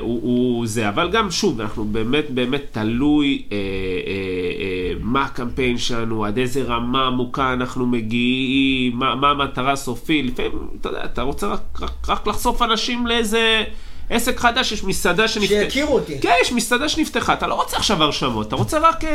הוא, 0.00 0.20
הוא 0.22 0.66
זה, 0.66 0.88
אבל 0.88 1.10
גם 1.10 1.30
שוב, 1.30 1.60
אנחנו 1.60 1.84
באמת 1.84 2.30
באמת 2.30 2.62
תלוי 2.72 3.42
אה, 3.52 3.56
אה, 3.56 4.12
אה, 4.60 4.92
מה 5.00 5.24
הקמפיין 5.24 5.78
שלנו, 5.78 6.24
עד 6.24 6.38
איזה 6.38 6.62
רמה 6.62 7.06
עמוקה 7.06 7.52
אנחנו 7.52 7.86
מגיעים, 7.86 8.96
מה, 8.96 9.14
מה 9.14 9.30
המטרה 9.30 9.72
הסופית, 9.72 10.24
לפעמים, 10.26 10.52
אתה 10.80 10.88
יודע, 10.88 11.04
אתה 11.04 11.22
רוצה 11.22 11.46
רק, 11.46 11.60
רק, 11.80 11.90
רק 12.08 12.26
לחשוף 12.26 12.62
אנשים 12.62 13.06
לאיזה 13.06 13.64
עסק 14.10 14.38
חדש, 14.40 14.72
יש 14.72 14.84
מסעדה 14.84 15.28
שנפתחה. 15.28 15.48
שיכירו 15.54 15.94
אותי. 15.94 16.20
כן, 16.20 16.32
יש 16.42 16.52
מסעדה 16.52 16.88
שנפתחה, 16.88 17.32
אתה 17.32 17.46
לא 17.46 17.54
רוצה 17.54 17.76
עכשיו 17.76 18.02
הרשמות, 18.02 18.48
אתה 18.48 18.56
רוצה 18.56 18.78
רק, 18.78 19.04
אה, 19.04 19.10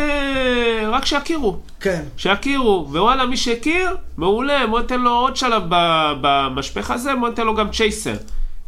רק 0.91 1.05
שיכירו. 1.05 1.57
כן. 1.79 2.01
שיכירו, 2.17 2.87
ווואלה, 2.89 3.25
מי 3.25 3.37
שהכיר, 3.37 3.89
מעולה, 4.17 4.67
בוא 4.67 4.79
ניתן 4.79 4.99
לו 4.99 5.11
עוד 5.11 5.35
שלב 5.35 5.63
ב- 5.69 6.13
במשפך 6.21 6.91
הזה, 6.91 7.15
בוא 7.19 7.29
ניתן 7.29 7.45
לו 7.45 7.55
גם 7.55 7.69
צ'ייסר. 7.69 8.13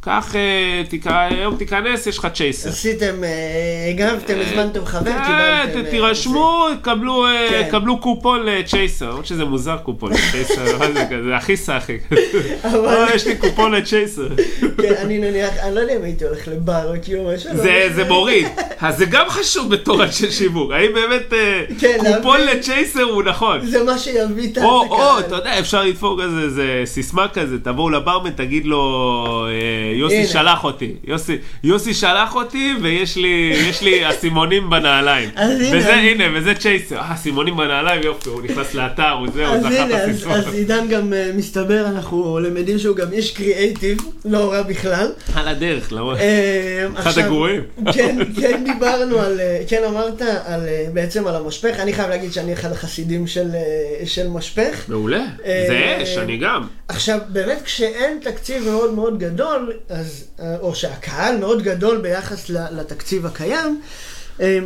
קח, 0.04 0.36
אה, 0.36 1.28
היום 1.28 1.56
תיכנס, 1.56 2.08
יש 2.08 2.18
לך 2.18 2.28
צ'ייסר. 2.34 2.70
עשיתם, 2.70 3.24
אה, 3.24 3.90
הגבתם, 3.90 4.34
הזמנתם 4.40 4.86
חבר, 4.86 5.12
קיבלתם... 5.12 5.86
אה, 5.86 5.92
תירשמו, 5.92 6.66
קבלו, 6.82 7.26
אה, 7.26 7.48
כן. 7.50 7.68
קבלו 7.72 7.98
קופון 7.98 8.46
לצ'ייסר. 8.46 9.10
למרות 9.10 9.26
שזה 9.26 9.46
מוזר 9.46 9.78
קופון 9.78 10.12
לצ'ייסר, 10.12 10.66
זה 11.24 11.36
הכי 11.36 11.58
סאחי. 11.58 11.98
אה, 12.66 13.16
יש 13.16 13.28
לי 13.28 13.36
קופון 13.36 13.72
לצ'ייסר. 13.72 14.28
כן, 14.82 14.94
אני 15.02 15.18
נניח, 15.18 15.50
אני 15.64 15.76
לא 15.76 15.80
יודע 15.80 15.96
אם 15.96 16.04
הייתי 16.04 16.26
הולך 16.26 16.48
לבר 16.48 16.96
או 16.96 17.02
כאילו 17.04 17.32
משהו. 17.34 17.50
זה, 17.96 18.04
מוריד. 18.08 18.48
אז 18.80 18.98
זה 18.98 19.06
גם 19.06 19.30
חשוב 19.30 19.72
בתור 19.72 20.04
אנשי 20.04 20.32
שיווק. 20.32 20.72
האם 20.72 20.94
באמת 20.94 21.34
אה, 21.34 21.64
כן, 21.80 21.98
קופון. 22.18 22.42
לצ'ייסר 22.42 23.04
הוא 23.04 23.24
נכון? 23.24 23.66
זה 23.66 23.84
מה 23.84 23.98
שיביא 23.98 24.52
את 24.52 24.58
או, 24.58 24.82
או. 24.90 25.20
אתה 25.20 25.36
יודע, 25.36 25.60
אפשר 25.60 25.84
לדפוק 25.84 26.20
איזה 26.20 26.82
סיסמה 26.86 27.28
כזה, 27.28 27.60
תבואו 27.60 27.90
לברמן, 27.90 28.30
תגיד 28.30 28.66
לו, 28.66 29.48
אה, 29.50 29.91
יוסי 29.94 30.16
הנה. 30.18 30.28
שלח 30.28 30.64
אותי. 30.64 30.96
יוסי, 31.04 31.38
יוסי 31.64 31.94
שלח 31.94 32.36
אותי, 32.36 32.74
ויש 32.82 33.16
לי, 33.18 33.54
יש 33.70 33.82
לי 33.82 34.10
אסימונים 34.10 34.70
בנעליים. 34.70 35.30
אז 35.36 35.60
הנה, 35.62 35.78
וזה, 35.78 35.94
הנה, 35.94 36.24
וזה 36.34 36.54
צ'ייסר. 36.56 36.98
אה, 36.98 37.14
אסימונים 37.14 37.58
בנעליים, 37.58 38.02
יופי, 38.04 38.30
הוא 38.30 38.42
נכנס 38.42 38.74
לאתר, 38.74 39.10
הוא 39.10 39.28
זה, 39.34 39.48
הוא 39.48 39.56
אז 39.56 39.62
זכה 39.62 39.84
אז- 39.86 40.10
בסיסמה. 40.10 40.34
אז 40.36 40.54
עידן 40.54 40.88
גם 40.88 41.14
אה, 41.14 41.32
מסתבר, 41.36 41.86
אנחנו 41.88 42.40
למדים 42.40 42.80
שהוא 42.80 42.96
גם 42.96 43.12
איש 43.12 43.32
קריאייטיב, 43.32 43.98
לא 44.26 44.52
רע 44.52 44.62
בכלל. 44.62 45.12
על 45.36 45.48
הדרך, 45.48 45.94
למרות. 45.94 46.18
אה, 46.18 46.88
אחד 46.96 47.18
הגרועים. 47.22 47.62
כן, 47.94 48.18
כן 48.42 48.64
דיברנו 48.74 49.20
על, 49.20 49.40
אה, 49.40 49.62
כן 49.68 49.82
אמרת 49.88 50.22
על, 50.46 50.60
בעצם 50.94 51.28
על 51.28 51.36
המשפך, 51.36 51.76
אני 51.80 51.94
חייב 51.94 52.10
להגיד 52.10 52.34
שאני 52.34 52.54
אחד 52.54 52.72
החסידים 52.72 53.28
של, 53.28 53.48
של 54.06 54.28
משפך. 54.28 54.86
מעולה, 54.88 55.24
זה 55.46 55.98
אש, 56.04 56.18
אני 56.18 56.38
גם. 56.38 56.68
עכשיו, 56.88 57.20
באמת 57.30 57.62
כשאין 57.66 58.20
תקציב 58.22 58.64
מאוד 58.70 58.94
מאוד 58.94 59.20
גדול, 59.20 59.72
אז, 59.90 60.24
אה, 60.40 60.58
או 60.60 60.76
שהקהל 60.76 61.38
מאוד 61.38 61.62
גדול 61.64 61.98
ביחס 61.98 62.50
לתקציב 62.50 63.26
הקיים, 63.26 63.82
אה, 64.42 64.60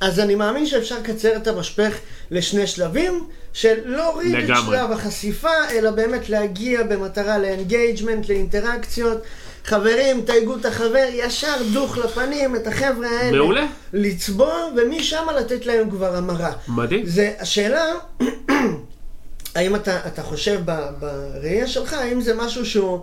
אז 0.00 0.20
אני 0.20 0.34
מאמין 0.34 0.66
שאפשר 0.66 0.98
לקצר 0.98 1.36
את 1.36 1.46
המשפך 1.46 1.98
לשני 2.30 2.66
שלבים, 2.66 3.26
של 3.52 3.74
להוריד 3.84 4.34
את. 4.34 4.56
שלב 4.66 4.92
החשיפה, 4.92 5.68
אלא 5.70 5.90
באמת 5.90 6.28
להגיע 6.28 6.82
במטרה 6.82 7.38
ל 7.38 7.46
engagement, 7.46 8.28
לאינטראקציות. 8.28 9.22
חברים, 9.64 10.22
תייגו 10.26 10.56
את 10.56 10.64
החבר, 10.64 11.06
ישר 11.12 11.54
דוך 11.72 11.98
לפנים, 11.98 12.56
את 12.56 12.66
החבר'ה 12.66 13.08
האלה. 13.08 13.38
מעולה. 13.38 13.66
לצבוע, 13.92 14.54
ומשם 14.76 15.26
לתת 15.36 15.66
להם 15.66 15.90
כבר 15.90 16.16
המרה. 16.16 16.52
מדהים. 16.68 17.06
זה, 17.06 17.32
השאלה, 17.40 17.84
האם 19.56 19.74
אתה, 19.74 20.06
אתה 20.06 20.22
חושב 20.22 20.60
בראייה 20.98 21.66
שלך, 21.66 21.92
האם 21.92 22.20
זה 22.20 22.34
משהו 22.34 22.66
שהוא 22.66 23.00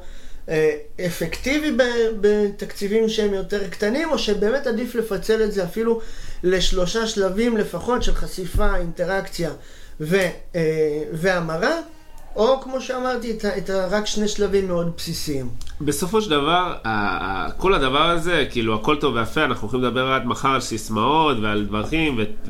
אפקטיבי 1.06 1.72
ב, 1.72 1.84
בתקציבים 2.22 3.10
שהם 3.10 3.34
יותר 3.34 3.68
קטנים, 3.68 4.10
או 4.10 4.18
שבאמת 4.18 4.68
עדיף 4.68 4.96
לפצל 4.96 5.44
את 5.44 5.51
זה 5.51 5.63
אפילו 5.63 6.01
לשלושה 6.44 7.08
שלבים 7.08 7.58
לפחות 7.58 8.03
של 8.03 8.13
חשיפה, 8.13 8.75
אינטראקציה 8.75 9.51
ו, 10.01 10.18
אה, 10.56 11.03
והמרה, 11.13 11.75
או 12.36 12.62
כמו 12.62 12.82
שאמרתי, 12.82 13.32
את, 13.32 13.46
את 13.46 13.70
רק 13.70 14.06
שני 14.06 14.27
שלבים 14.27 14.68
מאוד 14.68 14.91
בסיסיים. 14.98 15.50
בסופו 15.82 16.22
של 16.22 16.29
דבר, 16.29 16.75
כל 17.58 17.74
הדבר 17.74 18.10
הזה, 18.10 18.46
כאילו, 18.51 18.75
הכל 18.75 18.96
טוב 18.96 19.15
ויפה, 19.15 19.44
אנחנו 19.44 19.68
יכולים 19.68 19.86
לדבר 19.86 20.12
עד 20.12 20.25
מחר 20.25 20.50
על 20.50 20.62
סיסמאות 20.62 21.38
ועל 21.41 21.68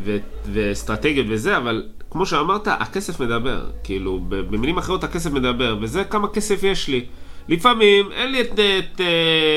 ו- 0.06 0.18
ואסטרטגיות 0.54 1.26
וזה, 1.30 1.58
אבל 1.58 1.84
כמו 2.10 2.26
שאמרת, 2.26 2.68
הכסף 2.68 3.20
מדבר. 3.20 3.66
כאילו, 3.84 4.20
במילים 4.30 4.78
אחרות, 4.78 5.04
הכסף 5.04 5.32
מדבר, 5.32 5.78
וזה 5.82 6.04
כמה 6.04 6.28
כסף 6.28 6.64
יש 6.64 6.88
לי. 6.88 7.06
לפעמים 7.50 8.12
אין 8.12 8.32
לי 8.32 8.42
את, 8.42 8.54
את, 8.54 8.60
את, 8.60 9.02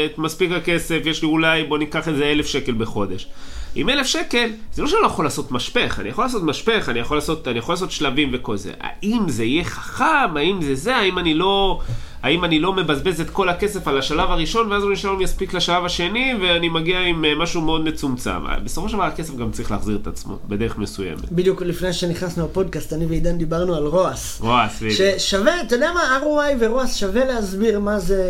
את 0.04 0.18
מספיק 0.18 0.52
הכסף, 0.52 1.00
יש 1.04 1.22
לי 1.22 1.28
אולי, 1.28 1.64
בוא 1.64 1.78
ניקח 1.78 2.08
איזה 2.08 2.25
אלף 2.25 2.46
שקל 2.46 2.72
בחודש. 2.72 3.26
עם 3.75 3.88
אלף 3.88 4.06
שקל, 4.06 4.49
זה 4.72 4.82
לא 4.82 4.88
שאני 4.88 5.02
לא 5.02 5.06
יכול 5.06 5.25
לעשות 5.25 5.52
משפך, 5.52 5.99
אני 6.00 6.08
יכול 6.08 6.25
לעשות 6.25 6.42
משפך, 6.42 6.88
אני 6.88 6.99
יכול 6.99 7.16
לעשות, 7.16 7.49
אני 7.49 7.58
יכול 7.58 7.72
לעשות 7.72 7.90
שלבים 7.90 8.30
וכל 8.32 8.56
זה. 8.56 8.72
האם 8.80 9.28
זה 9.28 9.44
יהיה 9.44 9.64
חכם, 9.64 10.37
האם 10.37 10.62
זה 10.62 10.75
זה, 10.75 10.96
האם 10.96 11.18
אני 11.18 11.34
לא, 11.34 11.80
האם 12.23 12.45
אני 12.45 12.61
לא 12.61 12.73
מבזבז 12.73 13.21
את 13.21 13.31
כל 13.31 13.49
הכסף 13.49 13.88
על 13.88 13.99
השלב 13.99 14.31
הראשון, 14.31 14.73
ואז 14.73 14.83
הוא 14.83 14.93
נשאר 14.93 15.23
יספיק 15.23 15.55
לשלב 15.55 15.85
השני, 15.85 16.35
ואני 16.43 16.69
מגיע 16.69 17.00
עם 17.00 17.25
אה, 17.25 17.35
משהו 17.35 17.61
מאוד 17.61 17.85
מצומצם. 17.85 18.45
בסופו 18.64 18.88
של 18.88 18.95
דבר 18.95 19.05
הכסף 19.05 19.37
גם 19.37 19.50
צריך 19.50 19.71
להחזיר 19.71 19.99
את 20.02 20.07
עצמו, 20.07 20.38
בדרך 20.49 20.79
מסוימת. 20.79 21.33
בדיוק 21.33 21.62
לפני 21.62 21.93
שנכנסנו 21.93 22.45
לפודקאסט, 22.45 22.93
אני 22.93 23.07
ועידן 23.07 23.38
דיברנו 23.38 23.75
על 23.75 23.87
רועס. 23.87 24.38
וואו, 24.41 24.69
סביבי. 24.71 24.95
ששווה, 24.95 25.61
אתה 25.61 25.75
יודע 25.75 25.93
מה, 25.95 26.19
ROI 26.23 26.57
ורועס 26.61 26.97
שווה 26.97 27.25
להסביר 27.25 27.81
מה 27.81 27.99
זה... 27.99 28.25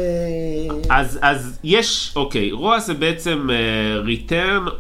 אז, 0.89 1.19
אז 1.23 1.59
יש, 1.65 2.13
אוקיי, 2.17 2.53
רוע 2.53 2.81
זה 2.81 2.95
בעצם 2.95 3.49
uh, 3.49 4.31
return 4.31 4.71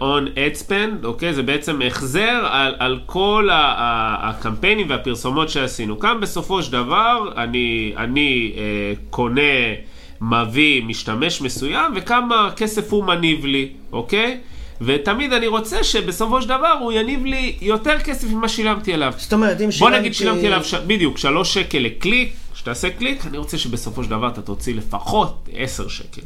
on 0.00 0.26
ad 0.36 0.68
spend, 0.68 1.04
אוקיי? 1.06 1.34
זה 1.34 1.42
בעצם 1.42 1.82
החזר 1.86 2.46
על, 2.50 2.74
על 2.78 2.98
כל 3.06 3.48
ה- 3.52 3.54
ה- 3.56 4.30
הקמפיינים 4.30 4.90
והפרסומות 4.90 5.48
שעשינו. 5.48 5.98
כאן 5.98 6.20
בסופו 6.20 6.62
של 6.62 6.72
דבר, 6.72 7.32
אני, 7.36 7.92
אני 7.96 8.52
uh, 8.54 8.58
קונה, 9.10 9.40
מביא 10.20 10.82
משתמש 10.84 11.40
מסוים, 11.40 11.92
וכמה 11.96 12.50
כסף 12.56 12.92
הוא 12.92 13.04
מניב 13.04 13.46
לי, 13.46 13.68
אוקיי? 13.92 14.38
ותמיד 14.80 15.32
אני 15.32 15.46
רוצה 15.46 15.84
שבסופו 15.84 16.42
של 16.42 16.48
דבר 16.48 16.72
הוא 16.80 16.92
יניב 16.92 17.24
לי 17.24 17.56
יותר 17.60 17.98
כסף 17.98 18.28
ממה 18.32 18.48
שילמתי 18.48 18.94
עליו. 18.94 19.12
זאת 19.16 19.32
אומרת, 19.32 19.60
אם 19.60 19.64
בוא 19.64 19.72
שילמתי... 19.72 19.98
נגיד 19.98 20.14
שילמתי 20.14 20.46
עליו, 20.46 20.64
ש... 20.64 20.74
בדיוק, 20.74 21.18
שלוש 21.18 21.54
שקל 21.54 21.78
לקליק, 21.78 22.32
כשתעשה 22.62 22.90
קליק, 22.90 23.26
אני 23.26 23.38
רוצה 23.38 23.58
שבסופו 23.58 24.04
של 24.04 24.10
דבר 24.10 24.28
אתה 24.28 24.42
תוציא 24.42 24.74
לפחות 24.74 25.48
עשר 25.52 25.88
שקל. 25.88 26.20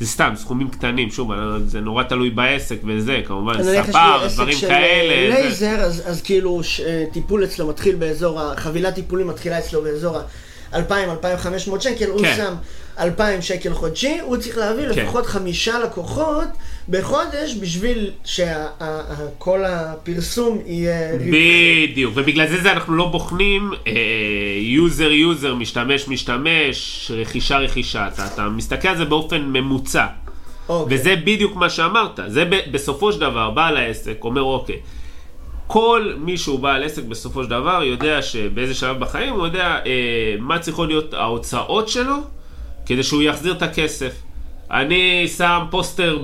זה 0.00 0.06
סתם, 0.06 0.32
סכומים 0.36 0.68
קטנים, 0.70 1.10
שוב, 1.10 1.30
זה 1.66 1.80
נורא 1.80 2.02
תלוי 2.02 2.30
בעסק 2.30 2.76
וזה, 2.86 3.20
כמובן, 3.26 3.62
ספר, 3.62 4.28
דברים 4.34 4.58
כאלה. 4.60 5.34
זה- 5.36 5.42
לייזר, 5.42 5.80
אז, 5.80 6.02
אז 6.06 6.22
כאילו 6.22 6.64
ש, 6.64 6.80
אה, 6.80 7.04
טיפול 7.12 7.44
אצלו 7.44 7.66
מתחיל 7.68 7.96
באזור, 7.96 8.54
חבילת 8.56 8.94
טיפולים 8.94 9.26
מתחילה 9.26 9.58
אצלו 9.58 9.82
באזור 9.82 10.18
ה-2,000-2,500 10.72 11.80
שקל, 11.80 12.06
הוא 12.10 12.20
כן. 12.20 12.34
שם 12.36 12.54
2,000 13.00 13.42
שקל 13.42 13.74
חודשי, 13.74 14.18
הוא 14.20 14.36
צריך 14.36 14.58
להביא 14.58 14.92
כן. 14.92 15.04
לפחות 15.04 15.26
חמישה 15.26 15.78
לקוחות 15.78 16.48
בחודש 16.88 17.54
בשביל 17.60 18.10
שכל 18.24 19.64
הפרסום 19.64 20.58
יהיה... 20.66 21.12
בדיוק, 21.18 22.12
ובגלל 22.16 22.48
זה, 22.48 22.62
זה 22.62 22.72
אנחנו 22.72 22.96
לא 22.96 23.06
בוחנים 23.06 23.70
user 24.60 25.10
user, 25.10 25.54
משתמש 25.54 26.08
משתמש, 26.08 27.10
רכישה 27.14 27.58
רכישה, 27.58 28.08
אתה, 28.08 28.26
אתה 28.26 28.48
מסתכל 28.48 28.88
על 28.88 28.96
זה 28.96 29.04
באופן 29.04 29.42
ממוצע. 29.42 30.06
אוקיי. 30.68 30.96
וזה 30.98 31.16
בדיוק 31.16 31.56
מה 31.56 31.70
שאמרת, 31.70 32.20
זה 32.26 32.44
ב- 32.44 32.72
בסופו 32.72 33.12
של 33.12 33.20
דבר, 33.20 33.50
בעל 33.50 33.76
העסק 33.76 34.24
אומר 34.24 34.42
אוקיי, 34.42 34.76
כל 35.66 36.12
מי 36.18 36.38
שהוא 36.38 36.58
בעל 36.58 36.84
עסק 36.84 37.04
בסופו 37.04 37.44
של 37.44 37.50
דבר 37.50 37.82
יודע 37.82 38.22
שבאיזה 38.22 38.74
שלב 38.74 38.98
בחיים 38.98 39.34
הוא 39.34 39.44
יודע 39.44 39.78
אה, 39.86 40.34
מה 40.38 40.58
צריכות 40.58 40.88
להיות 40.88 41.14
ההוצאות 41.14 41.88
שלו 41.88 42.16
כדי 42.86 43.02
שהוא 43.02 43.22
יחזיר 43.22 43.52
את 43.52 43.62
הכסף. 43.62 44.12
אני 44.72 45.28
שם 45.28 45.64
פוסטר 45.70 46.18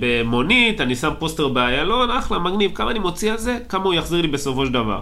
במונית, 0.00 0.80
אני 0.80 0.96
שם 0.96 1.12
פוסטר 1.18 1.48
באיילון, 1.48 2.10
אחלה, 2.10 2.38
מגניב, 2.38 2.70
כמה 2.74 2.90
אני 2.90 2.98
מוציא 2.98 3.32
על 3.32 3.38
זה, 3.38 3.58
כמה 3.68 3.84
הוא 3.84 3.94
יחזיר 3.94 4.22
לי 4.22 4.28
בסופו 4.28 4.66
של 4.66 4.72
דבר. 4.72 5.00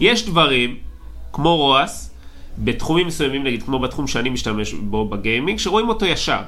יש 0.00 0.26
דברים, 0.26 0.76
כמו 1.32 1.56
ROAS, 1.56 2.14
בתחומים 2.58 3.06
מסוימים, 3.06 3.44
נגיד 3.44 3.62
כמו 3.62 3.78
בתחום 3.78 4.06
שאני 4.06 4.30
משתמש 4.30 4.72
בו 4.72 5.08
בגיימינג, 5.08 5.58
שרואים 5.58 5.88
אותו 5.88 6.06
ישר. 6.06 6.40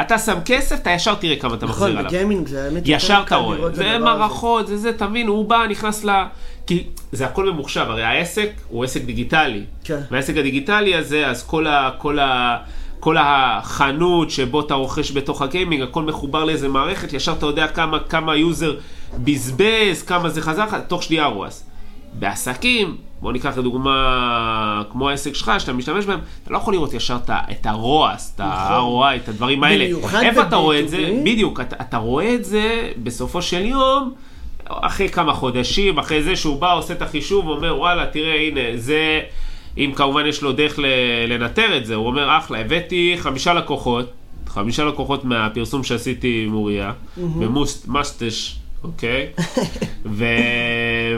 אתה 0.00 0.18
שם 0.18 0.38
כסף, 0.44 0.76
אתה 0.82 0.90
ישר 0.90 1.14
תראה 1.14 1.36
כמה 1.36 1.54
אתה 1.54 1.66
מחזיר 1.66 1.86
נכון, 1.86 1.98
עליו. 1.98 2.10
בגיימינג 2.10 2.46
זה 2.46 2.64
האמת 2.64 2.82
ישר 2.86 3.22
אתה 3.26 3.36
רואה, 3.36 3.74
זה. 3.74 3.98
מערכות, 3.98 4.66
זה 4.66 4.76
זה, 4.76 4.92
תבין, 4.92 5.26
הוא 5.26 5.44
בא, 5.44 5.66
נכנס 5.70 6.04
ל... 6.04 6.10
כי 6.66 6.84
זה 7.12 7.26
הכל 7.26 7.50
ממוחשב, 7.52 7.86
הרי 7.88 8.02
העסק 8.02 8.50
הוא 8.68 8.84
עסק 8.84 9.02
דיגיטלי. 9.02 9.64
כן. 9.84 10.00
והעסק 10.10 10.36
הדיגיטלי 10.36 10.94
הזה, 10.94 11.26
אז 11.26 11.46
כל, 11.46 11.66
ה, 11.66 11.90
כל, 11.98 12.18
ה, 12.18 12.56
כל 13.00 13.16
החנות 13.20 14.30
שבו 14.30 14.60
אתה 14.60 14.74
רוכש 14.74 15.12
בתוך 15.12 15.42
הגיימינג, 15.42 15.82
הכל 15.82 16.02
מחובר 16.02 16.44
לאיזה 16.44 16.68
מערכת, 16.68 17.12
ישר 17.12 17.32
אתה 17.32 17.46
יודע 17.46 17.66
כמה, 17.66 17.98
כמה 17.98 18.32
ה 18.32 18.41
user 18.41 18.76
בזבז, 19.18 20.02
כמה 20.06 20.28
זה 20.28 20.42
חזר 20.42 20.64
לך, 20.64 20.76
תוך 20.88 21.02
שנייה 21.02 21.26
ROAS. 21.26 21.64
בעסקים, 22.12 22.96
בוא 23.20 23.32
ניקח 23.32 23.58
לדוגמה 23.58 24.82
כמו 24.92 25.08
העסק 25.08 25.34
שלך, 25.34 25.52
שאתה 25.58 25.72
משתמש 25.72 26.04
בהם, 26.04 26.20
אתה 26.42 26.52
לא 26.52 26.56
יכול 26.58 26.74
לראות 26.74 26.94
ישר 26.94 27.16
את 27.50 27.66
ה 27.66 27.77
ROAS, 27.77 28.32
את 28.34 28.40
ה-ROI, 28.40 29.16
את 29.16 29.28
הדברים 29.28 29.64
האלה. 29.64 29.84
איפה 30.22 30.42
אתה 30.42 30.56
רואה 30.56 30.80
את 30.80 30.88
זה? 30.88 30.96
ב-B2B? 30.96 31.24
בדיוק, 31.24 31.60
אתה, 31.60 31.76
אתה 31.80 31.96
רואה 31.96 32.34
את 32.34 32.44
זה 32.44 32.92
בסופו 33.02 33.42
של 33.42 33.66
יום, 33.66 34.12
אחרי 34.64 35.08
כמה 35.08 35.34
חודשים, 35.34 35.98
אחרי 35.98 36.22
זה 36.22 36.36
שהוא 36.36 36.60
בא, 36.60 36.74
עושה 36.74 36.94
את 36.94 37.02
החישוב, 37.02 37.46
ואומר, 37.46 37.76
וואלה, 37.78 38.06
תראה, 38.06 38.34
הנה, 38.34 38.60
זה, 38.76 39.20
אם 39.78 39.92
כמובן 39.96 40.26
יש 40.26 40.42
לו 40.42 40.52
דרך 40.52 40.78
לנטר 41.28 41.76
את 41.76 41.86
זה, 41.86 41.94
הוא 41.94 42.06
אומר, 42.06 42.38
אחלה, 42.38 42.60
הבאתי 42.60 43.14
חמישה 43.18 43.54
לקוחות, 43.54 44.12
חמישה 44.46 44.84
לקוחות 44.84 45.24
מהפרסום 45.24 45.84
שעשיתי 45.84 46.44
עם 46.46 46.54
אוריה, 46.54 46.92
במוסטש, 47.16 48.56
אוקיי? 48.84 49.26
ו... 50.18 50.24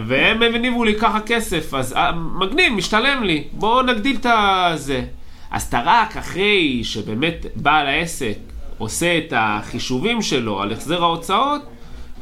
והם 0.07 0.43
הניבו 0.43 0.85
לי 0.85 0.95
ככה 0.95 1.21
כסף, 1.21 1.75
אז 1.75 1.93
אה, 1.93 2.13
מגניב, 2.13 2.73
משתלם 2.73 3.23
לי, 3.23 3.45
בואו 3.53 3.83
נגדיל 3.83 4.17
את 4.17 4.27
הזה. 4.31 5.05
אז 5.51 5.63
אתה 5.63 5.83
רק 5.85 6.17
אחרי 6.17 6.85
שבאמת 6.85 7.47
בעל 7.57 7.87
העסק 7.87 8.37
עושה 8.79 9.19
את 9.19 9.33
החישובים 9.37 10.23
שלו 10.23 10.63
על 10.63 10.73
החזר 10.73 11.03
ההוצאות, 11.03 11.63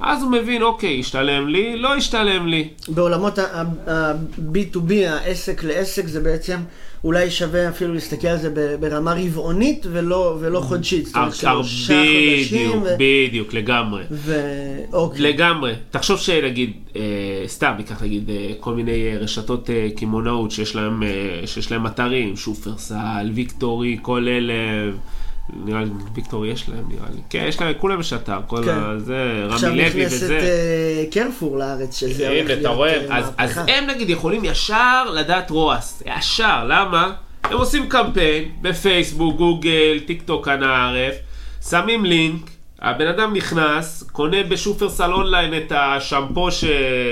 אז 0.00 0.22
הוא 0.22 0.30
מבין, 0.32 0.62
אוקיי, 0.62 1.00
השתלם 1.00 1.48
לי, 1.48 1.76
לא 1.76 1.94
השתלם 1.96 2.46
לי. 2.46 2.68
בעולמות 2.88 3.38
ה-B2B, 3.38 4.92
העסק 5.08 5.64
לעסק, 5.64 6.06
זה 6.06 6.20
בעצם 6.20 6.56
אולי 7.04 7.30
שווה 7.30 7.68
אפילו 7.68 7.94
להסתכל 7.94 8.28
על 8.28 8.38
זה 8.38 8.76
ברמה 8.80 9.14
רבעונית 9.14 9.86
ולא, 9.92 10.36
ולא 10.40 10.60
חודשית. 10.60 11.06
זאת 11.06 11.16
אומרת, 11.16 11.34
שלושה 11.34 12.02
חודשים. 12.04 12.70
בדיוק, 12.70 12.84
ו- 12.84 12.96
בדיוק, 12.98 13.54
לגמרי. 13.54 14.02
ו- 14.10 14.76
אוקיי. 14.92 15.20
לגמרי. 15.20 15.72
תחשוב 15.90 16.18
שנגיד, 16.18 16.72
אה, 16.96 17.02
סתם, 17.46 17.72
ניקח 17.78 18.02
נגיד 18.02 18.30
אה, 18.30 18.52
כל 18.60 18.74
מיני 18.74 18.92
אה, 19.12 19.18
רשתות 19.18 19.70
אה, 19.70 19.88
קמעונאות 19.96 20.50
שיש 20.50 20.76
להם, 20.76 21.02
אה, 21.02 21.08
שיש 21.46 21.72
להם 21.72 21.86
אתרים, 21.86 22.36
שופרסל, 22.36 23.30
ויקטורי, 23.34 23.98
כל 24.02 24.28
אלה, 24.28 24.52
נראה 25.64 25.80
לי, 25.80 25.90
ויקטורי 26.14 26.48
יש 26.48 26.68
להם, 26.68 26.84
נראה 26.88 27.08
לי. 27.14 27.20
כן, 27.30 27.44
יש 27.48 27.60
להם, 27.60 27.72
כולם 27.78 28.00
יש 28.00 28.12
אתר, 28.12 28.38
כל 28.46 28.64
כן. 28.64 28.70
ה... 28.70 28.98
זה, 28.98 29.46
עכשיו 29.50 29.70
רמי 29.70 29.78
לוי 29.78 29.88
נכנסת 29.88 30.22
וזה. 30.22 30.38
אה, 30.38 31.04
קרפור 31.10 31.58
לארץ, 31.58 32.00
שזה 32.00 32.28
הולך 32.28 32.46
להיות 32.46 32.66
רואה? 32.66 32.94
אה, 33.10 33.18
אז, 33.18 33.24
אז 33.38 33.56
מהפכה. 33.56 33.72
הם 33.72 33.86
נגיד 33.86 34.10
יכולים 34.10 34.44
ישר 34.44 35.10
לדעת 35.10 35.50
רועס. 35.50 36.02
ישר, 36.06 36.64
למה? 36.64 37.12
הם 37.44 37.56
עושים 37.56 37.88
קמפיין 37.88 38.44
בפייסבוק, 38.62 39.36
גוגל, 39.36 40.00
טיק 40.06 40.22
טוק, 40.22 40.48
אנא 40.48 40.64
ערף, 40.64 41.14
שמים 41.68 42.04
לינק, 42.04 42.50
הבן 42.80 43.06
אדם 43.06 43.34
נכנס, 43.34 44.04
קונה 44.12 44.42
בשופרסל 44.42 45.12
אונליין 45.12 45.56
את 45.56 45.72
השמפו 45.76 46.50
ש... 46.50 46.64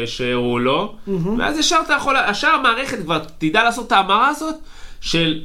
שהראו 0.07 0.59
לו, 0.59 0.97
ואז 1.38 1.59
ישר 1.59 1.81
אתה 1.87 1.93
יכול, 1.93 2.16
ישר 2.31 2.49
המערכת 2.49 2.99
כבר 3.02 3.19
תדע 3.38 3.64
לעשות 3.64 3.87
את 3.87 3.93
ההמרה 3.93 4.28
הזאת 4.28 4.55
של 5.00 5.45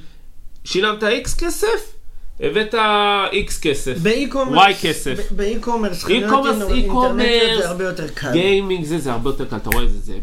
שילמת 0.63 1.03
איקס 1.03 1.43
כסף, 1.43 1.93
הבאת 2.39 2.75
איקס 3.31 3.59
כסף, 3.59 3.97
וואי 4.47 4.73
כסף. 4.81 5.31
ב 5.31 5.37
e-commerce, 5.37 6.03
חנויות 6.03 6.71
אינטרנטיות 6.71 7.57
זה 7.57 7.69
הרבה 7.69 7.83
יותר 7.83 8.07
קל. 8.07 8.31
גיימינג 8.31 8.85
זה, 8.85 8.97
זה 8.99 9.11
הרבה 9.11 9.29
יותר 9.29 9.45
קל, 9.45 9.55
אתה 9.55 9.69
רואה 9.69 9.83
את 9.83 9.89
זה, 9.89 10.13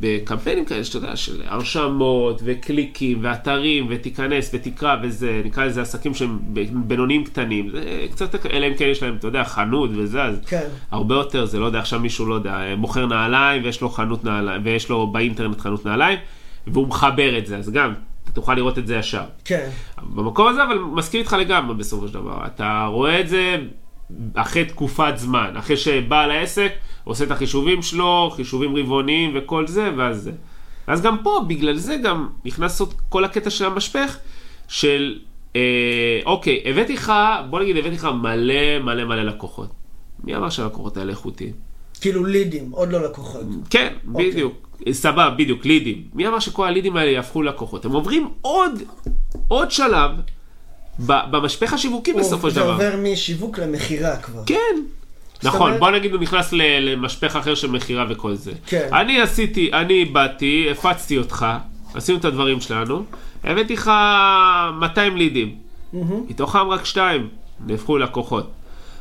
בקמפיינים 0.00 0.64
כאלה 0.64 0.84
שאתה 0.84 0.98
יודע, 0.98 1.16
של 1.16 1.42
הרשמות 1.44 2.40
וקליקים 2.44 3.18
ואתרים 3.22 3.86
ותיכנס 3.90 4.50
ותקרא 4.54 4.96
וזה, 5.02 5.42
נקרא 5.44 5.64
לזה 5.64 5.82
עסקים 5.82 6.14
שהם 6.14 6.38
בינוניים 6.72 7.24
קטנים, 7.24 7.70
זה 7.70 7.80
קצת, 8.12 8.46
אלא 8.46 8.66
אם 8.66 8.74
כן 8.74 8.84
יש 8.84 9.02
להם, 9.02 9.16
אתה 9.16 9.26
יודע, 9.26 9.44
חנות 9.44 9.90
וזה, 9.96 10.22
אז 10.22 10.36
כן. 10.46 10.66
הרבה 10.90 11.14
יותר, 11.14 11.44
זה 11.44 11.58
לא 11.58 11.66
יודע, 11.66 11.78
עכשיו 11.78 12.00
מישהו, 12.00 12.26
לא 12.26 12.34
יודע, 12.34 12.58
מוכר 12.76 13.06
נעליים 13.06 13.64
ויש 13.64 13.80
לו 13.80 13.88
חנות 13.88 14.24
נעליים, 14.24 14.60
ויש 14.64 14.88
לו 14.88 15.06
באינטרנט 15.06 15.60
חנות 15.60 15.86
נעליים, 15.86 16.18
והוא 16.66 16.88
מחבר 16.88 17.38
את 17.38 17.46
זה, 17.46 17.56
אז 17.56 17.70
גם, 17.70 17.92
אתה 18.24 18.32
תוכל 18.32 18.54
לראות 18.54 18.78
את 18.78 18.86
זה 18.86 18.96
ישר. 18.96 19.24
כן. 19.44 19.70
במקום 20.02 20.48
הזה, 20.48 20.64
אבל 20.64 20.78
מסכים 20.78 21.20
איתך 21.20 21.32
לגמרי 21.32 21.74
בסופו 21.74 22.08
של 22.08 22.14
דבר. 22.14 22.46
אתה 22.46 22.86
רואה 22.90 23.20
את 23.20 23.28
זה 23.28 23.56
אחרי 24.34 24.64
תקופת 24.64 25.12
זמן, 25.16 25.56
אחרי 25.58 25.76
שבעל 25.76 26.30
העסק 26.30 26.72
עושה 27.04 27.24
את 27.24 27.30
החישובים 27.30 27.82
שלו, 27.82 28.32
חישובים 28.36 28.76
רבעוניים 28.76 29.32
וכל 29.34 29.66
זה, 29.66 29.90
ואז 29.96 30.22
זה. 30.22 30.32
אז 30.86 31.02
גם 31.02 31.16
פה, 31.22 31.44
בגלל 31.48 31.76
זה 31.76 31.96
גם 31.96 32.28
נכנס 32.44 32.80
עוד 32.80 32.94
כל 33.08 33.24
הקטע 33.24 33.50
של 33.50 33.64
המשפך, 33.64 34.18
של, 34.68 35.18
אה, 35.56 36.20
אוקיי, 36.26 36.62
הבאתי 36.64 36.94
לך, 36.94 37.12
בוא 37.50 37.60
נגיד, 37.60 37.76
הבאתי 37.76 37.94
לך 37.94 38.04
מלא 38.04 38.78
מלא 38.84 39.04
מלא 39.04 39.22
לקוחות. 39.22 39.68
מי 40.24 40.36
אמר 40.36 40.50
שהלקוחות 40.50 40.96
האלה 40.96 41.10
איכותיים? 41.10 41.52
כאילו 42.00 42.24
לידים, 42.24 42.70
עוד 42.70 42.92
לא 42.92 43.04
לקוחות. 43.04 43.46
כן, 43.70 43.94
אוקיי. 44.08 44.30
בדיוק. 44.30 44.68
סבבה, 44.92 45.30
בדיוק, 45.30 45.64
לידים. 45.64 46.02
מי 46.14 46.28
אמר 46.28 46.38
שכל 46.38 46.66
הלידים 46.66 46.96
האלה 46.96 47.10
יהפכו 47.10 47.42
לקוחות? 47.42 47.84
הם 47.84 47.92
עוברים 47.92 48.28
עוד, 48.42 48.82
עוד 49.48 49.70
שלב 49.70 50.10
במשפך 50.98 51.72
השיווקי 51.72 52.12
בסופו 52.12 52.48
של 52.48 52.54
זה 52.54 52.60
דבר. 52.60 52.72
עובר 52.72 52.94
משיווק 53.02 53.58
למכירה 53.58 54.16
כבר. 54.16 54.42
כן. 54.46 54.74
נכון, 55.42 55.78
בוא 55.78 55.90
נגיד 55.90 56.12
הוא 56.12 56.20
נכנס 56.20 56.52
למשפך 56.52 57.36
אחר 57.36 57.54
של 57.54 57.70
מכירה 57.70 58.06
וכל 58.10 58.34
זה. 58.34 58.52
כן. 58.66 58.88
אני 58.92 59.20
עשיתי, 59.20 59.70
אני 59.72 60.04
באתי, 60.04 60.68
הפצתי 60.70 61.18
אותך, 61.18 61.46
עשינו 61.94 62.18
את 62.18 62.24
הדברים 62.24 62.60
שלנו, 62.60 63.04
הבאתי 63.44 63.74
לך 63.74 63.90
200 64.80 65.16
לידים. 65.16 65.54
מתוכם 66.28 66.68
רק 66.68 66.84
שתיים 66.84 67.28
נהפכו 67.66 67.98
לקוחות. 67.98 68.50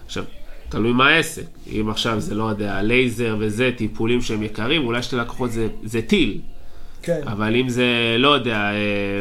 עכשיו, 0.05 0.23
תלוי 0.71 0.93
מה 0.93 1.09
העסק. 1.09 1.45
אם 1.67 1.89
עכשיו 1.89 2.19
זה 2.19 2.35
לא 2.35 2.43
יודע, 2.43 2.81
לייזר 2.81 3.35
וזה, 3.39 3.71
טיפולים 3.77 4.21
שהם 4.21 4.43
יקרים, 4.43 4.85
אולי 4.85 5.03
שתי 5.03 5.15
לקוחות 5.15 5.51
זה, 5.51 5.67
זה 5.83 6.01
טיל. 6.01 6.39
כן. 7.03 7.21
אבל 7.27 7.55
אם 7.55 7.69
זה, 7.69 7.85
לא 8.19 8.29
יודע, 8.29 8.55
אה, 8.55 8.73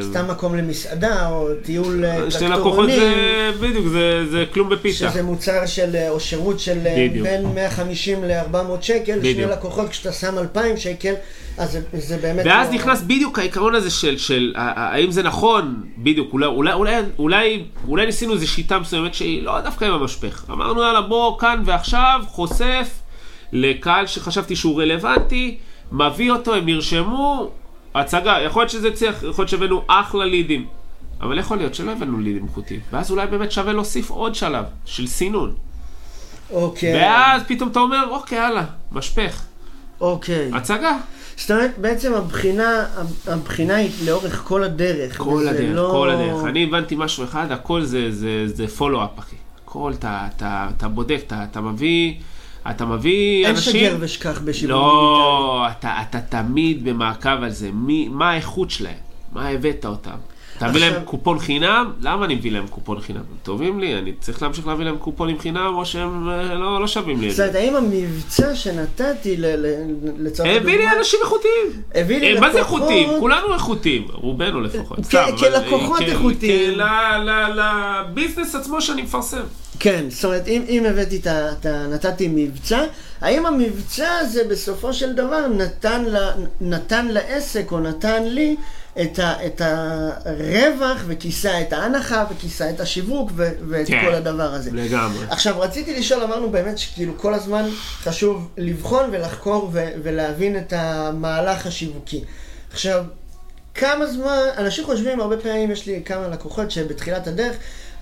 סתם 0.02 0.28
מקום 0.30 0.54
למסעדה, 0.56 1.28
או 1.28 1.48
טיול 1.62 2.04
אה, 2.04 2.30
שתי 2.30 2.44
לקוחות 2.48 2.86
טרקטורונים, 2.88 3.00
זה, 3.00 3.50
בדיוק, 3.60 3.86
זה, 3.88 4.26
זה 4.30 4.44
כלום 4.54 4.68
בפיתה. 4.68 4.94
שזה 5.10 5.22
מוצר 5.22 5.66
של, 5.66 5.96
אה, 5.96 6.10
או 6.10 6.20
שירות 6.20 6.60
של 6.60 6.78
אה, 6.86 7.06
בדיוק. 7.08 7.26
בין 7.26 7.44
150 7.54 8.24
ל-400 8.24 8.56
שקל, 8.82 9.18
שני 9.22 9.34
בדיוק. 9.34 9.50
לקוחות, 9.50 9.88
כשאתה 9.88 10.12
שם 10.12 10.38
2,000 10.38 10.76
שקל, 10.76 11.14
אז 11.58 11.72
זה, 11.72 11.80
זה 11.92 12.16
באמת... 12.22 12.46
ואז 12.46 12.68
לא- 12.68 12.74
נכנס 12.74 13.02
בדיוק 13.02 13.38
העיקרון 13.38 13.74
הזה 13.74 13.90
של, 13.90 14.18
של 14.18 14.52
ה- 14.56 14.94
האם 14.94 15.10
זה 15.10 15.22
נכון, 15.22 15.82
בדיוק, 15.98 16.32
אולי, 16.32 16.46
אולי, 16.46 16.72
אולי, 16.72 16.94
אולי, 17.18 17.64
אולי 17.88 18.06
ניסינו 18.06 18.32
איזו 18.34 18.48
שיטה 18.48 18.78
מסוימת 18.78 19.14
שהיא 19.14 19.42
לא 19.42 19.60
דווקא 19.60 19.84
עם 19.84 19.92
המשפך. 19.92 20.44
אמרנו 20.50 20.82
יאללה 20.82 21.00
בוא 21.00 21.38
כאן 21.38 21.62
ועכשיו 21.66 22.20
חושף 22.28 22.88
לקהל 23.52 24.06
שחשבתי 24.06 24.56
שהוא 24.56 24.82
רלוונטי, 24.82 25.58
מביא 25.92 26.30
אותו, 26.30 26.54
הם 26.54 26.66
נרשמו, 26.66 27.50
הצגה, 27.94 28.36
יכול 28.44 28.62
להיות 28.62 28.70
שזה 28.70 28.88
הצליח, 28.88 29.14
יכול 29.16 29.42
להיות 29.42 29.48
שהבאנו 29.48 29.82
אחלה 29.86 30.24
לידים. 30.24 30.66
אבל 31.20 31.38
יכול 31.38 31.56
להיות 31.56 31.74
שלא 31.74 31.92
הבאנו 31.92 32.20
לידים 32.20 32.44
איכותיים, 32.44 32.80
ואז 32.92 33.10
אולי 33.10 33.26
באמת 33.26 33.52
שווה 33.52 33.72
להוסיף 33.72 34.10
עוד 34.10 34.34
שלב 34.34 34.64
של 34.84 35.06
סינון. 35.06 35.54
אוקיי, 36.52 36.94
ואז 36.94 37.42
פתאום 37.48 37.68
אתה 37.68 37.80
אומר, 37.80 38.08
אוקיי, 38.10 38.38
יאללה, 38.38 38.64
משפך, 38.92 39.42
אוקיי. 40.00 40.50
הצגה. 40.54 40.96
זאת 41.36 41.50
אומרת, 41.50 41.78
בעצם 41.78 42.14
הבחינה, 42.14 42.86
הבחינה 43.26 43.74
היא 43.74 43.90
לאורך 44.04 44.42
כל 44.44 44.62
הדרך. 44.62 45.18
כל 45.18 45.48
הדרך, 45.48 45.76
לא... 45.76 45.88
כל 45.92 46.10
הדרך. 46.10 46.44
אני 46.44 46.64
הבנתי 46.64 46.94
משהו 46.98 47.24
אחד, 47.24 47.52
הכל 47.52 47.82
זה, 47.82 48.12
זה, 48.12 48.46
זה 48.46 48.68
פולו-אפ, 48.68 49.18
אחי. 49.18 49.36
הכל, 49.64 49.92
אתה, 49.96 50.88
בודק, 50.88 51.20
אתה 51.50 51.60
מביא, 51.60 52.14
אתה 52.70 52.84
מביא 52.84 53.46
אין 53.46 53.54
אנשים... 53.54 53.72
שגר 53.72 53.96
ושכח 54.00 54.40
בשיווק 54.44 54.46
דיגיטלי. 54.46 54.68
לא, 54.68 55.66
אתה, 55.70 56.02
אתה 56.02 56.20
תמיד 56.20 56.84
במעקב 56.84 57.42
על 57.42 57.50
זה. 57.50 57.70
מי, 57.72 58.08
מה 58.08 58.30
האיכות 58.30 58.70
שלהם? 58.70 58.94
מה 59.32 59.48
הבאת 59.48 59.86
אותם? 59.86 60.16
אתה 60.60 60.68
מביא 60.68 60.80
עכשיו- 60.80 60.94
להם 60.94 61.04
קופון 61.04 61.38
חינם? 61.38 61.92
למה 62.00 62.24
אני 62.24 62.34
מביא 62.34 62.52
להם 62.52 62.66
קופון 62.68 63.00
חינם? 63.00 63.18
הם 63.18 63.36
טובים 63.42 63.80
לי, 63.80 63.98
אני 63.98 64.12
צריך 64.20 64.42
להמשיך 64.42 64.66
להביא 64.66 64.84
להם 64.84 64.96
קופונים 64.98 65.38
חינם, 65.38 65.72
או 65.76 65.86
שהם 65.86 66.28
אה, 66.28 66.54
לא, 66.54 66.80
לא 66.80 66.86
שווים 66.86 67.20
לי 67.20 67.26
את 67.26 67.30
זאת 67.30 67.36
זה. 67.36 67.42
אומרת, 67.42 67.56
האם 67.56 67.76
המבצע 67.76 68.54
שנתתי 68.54 69.36
לצורך 70.18 70.48
הביא 70.56 70.78
לי 70.78 70.84
אנשים 70.98 71.18
איכותיים. 71.22 71.82
הביא 71.94 72.20
לי 72.20 72.34
אה, 72.36 72.40
מה 72.40 72.52
זה 72.52 72.58
לקוחות- 72.60 72.80
איכותיים? 72.82 73.08
כולנו 73.20 73.54
איכותיים, 73.54 74.06
רובנו 74.12 74.60
לפחות. 74.60 74.98
כלקוחות 75.40 76.00
אה, 76.00 76.06
איכותיים. 76.06 76.78
לביזנס 77.54 78.54
עצמו 78.54 78.80
שאני 78.80 79.02
מפרסם. 79.02 79.40
כן, 79.78 80.04
זאת 80.08 80.24
אומרת, 80.24 80.48
אם, 80.48 80.62
אם 80.68 80.84
הבאתי 80.90 81.16
את 81.26 81.26
ה... 81.66 81.86
נתתי 81.86 82.28
מבצע, 82.34 82.82
האם 83.20 83.46
המבצע 83.46 84.08
הזה 84.20 84.42
בסופו 84.50 84.92
של 84.92 85.12
דבר 85.12 85.46
נתן, 85.46 86.04
ל, 86.04 86.16
נתן 86.60 87.06
לעסק 87.08 87.72
או 87.72 87.80
נתן 87.80 88.22
לי 88.24 88.56
את, 89.02 89.18
ה, 89.18 89.46
את 89.46 89.60
הרווח 89.64 91.02
וכיסה 91.06 91.60
את 91.60 91.72
ההנחה 91.72 92.24
וכיסה 92.30 92.70
את 92.70 92.80
השיווק 92.80 93.30
ו, 93.36 93.50
ואת 93.68 93.86
כן. 93.86 94.02
כל 94.06 94.14
הדבר 94.14 94.54
הזה. 94.54 94.70
לגמרי. 94.72 95.26
עכשיו, 95.30 95.60
רציתי 95.60 95.98
לשאול, 95.98 96.22
אמרנו 96.22 96.50
באמת 96.50 96.78
שכאילו 96.78 97.18
כל 97.18 97.34
הזמן 97.34 97.68
חשוב 98.02 98.50
לבחון 98.56 99.10
ולחקור 99.12 99.70
ו- 99.72 99.90
ולהבין 100.02 100.58
את 100.58 100.72
המהלך 100.76 101.66
השיווקי. 101.66 102.24
עכשיו, 102.72 103.04
כמה 103.74 104.06
זמן, 104.06 104.38
אנשים 104.58 104.84
חושבים, 104.84 105.20
הרבה 105.20 105.36
פעמים 105.36 105.70
יש 105.70 105.86
לי 105.86 106.02
כמה 106.04 106.28
לקוחות 106.28 106.70
שבתחילת 106.70 107.26
הדרך 107.26 107.56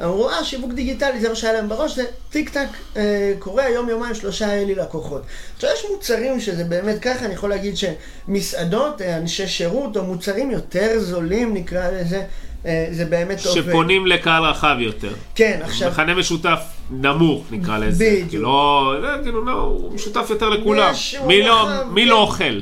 אמרו, 0.04 0.30
אה, 0.30 0.44
שיווק 0.44 0.72
דיגיטלי, 0.72 1.20
זה 1.20 1.28
מה 1.28 1.34
שהיה 1.34 1.52
להם 1.52 1.68
בראש, 1.68 1.96
זה 1.96 2.04
טיק 2.30 2.48
טק 2.50 2.66
אה, 2.96 3.32
קורה, 3.38 3.68
יום, 3.68 3.88
יומיים, 3.88 4.14
שלושה 4.14 4.48
היה 4.50 4.64
לי 4.64 4.74
לקוחות. 4.74 5.22
עכשיו, 5.56 5.70
יש 5.74 5.84
מוצרים 5.90 6.40
שזה 6.40 6.64
באמת 6.64 6.98
ככה, 6.98 7.24
אני 7.24 7.34
יכול 7.34 7.50
להגיד 7.50 7.74
שמסעדות, 7.76 9.02
אה, 9.02 9.16
אנשי 9.16 9.46
שירות, 9.46 9.96
או 9.96 10.04
מוצרים 10.04 10.50
יותר 10.50 10.98
זולים, 10.98 11.54
נקרא 11.54 11.90
לזה, 11.90 12.22
אה, 12.66 12.86
זה 12.90 13.04
באמת 13.04 13.46
עובד. 13.46 13.62
שפונים 13.62 14.06
לקהל 14.06 14.44
רחב 14.44 14.76
יותר. 14.78 15.12
כן, 15.34 15.60
עכשיו... 15.62 15.90
מכנה 15.90 16.14
משותף 16.14 16.60
נמוך 16.90 17.44
נקרא 17.50 17.78
לזה. 17.78 18.04
בדיוק. 18.04 18.28
כאילו, 18.28 18.92
זה 19.00 19.22
כאילו, 19.22 19.44
לא, 19.44 19.52
הוא 19.52 19.92
משותף 19.92 20.26
יותר 20.30 20.48
לכולם. 20.48 20.92
מי 21.26 21.42
לא- 21.42 21.68
מי 21.90 22.02
כן. 22.02 22.08
לא 22.08 22.18
אוכל? 22.20 22.60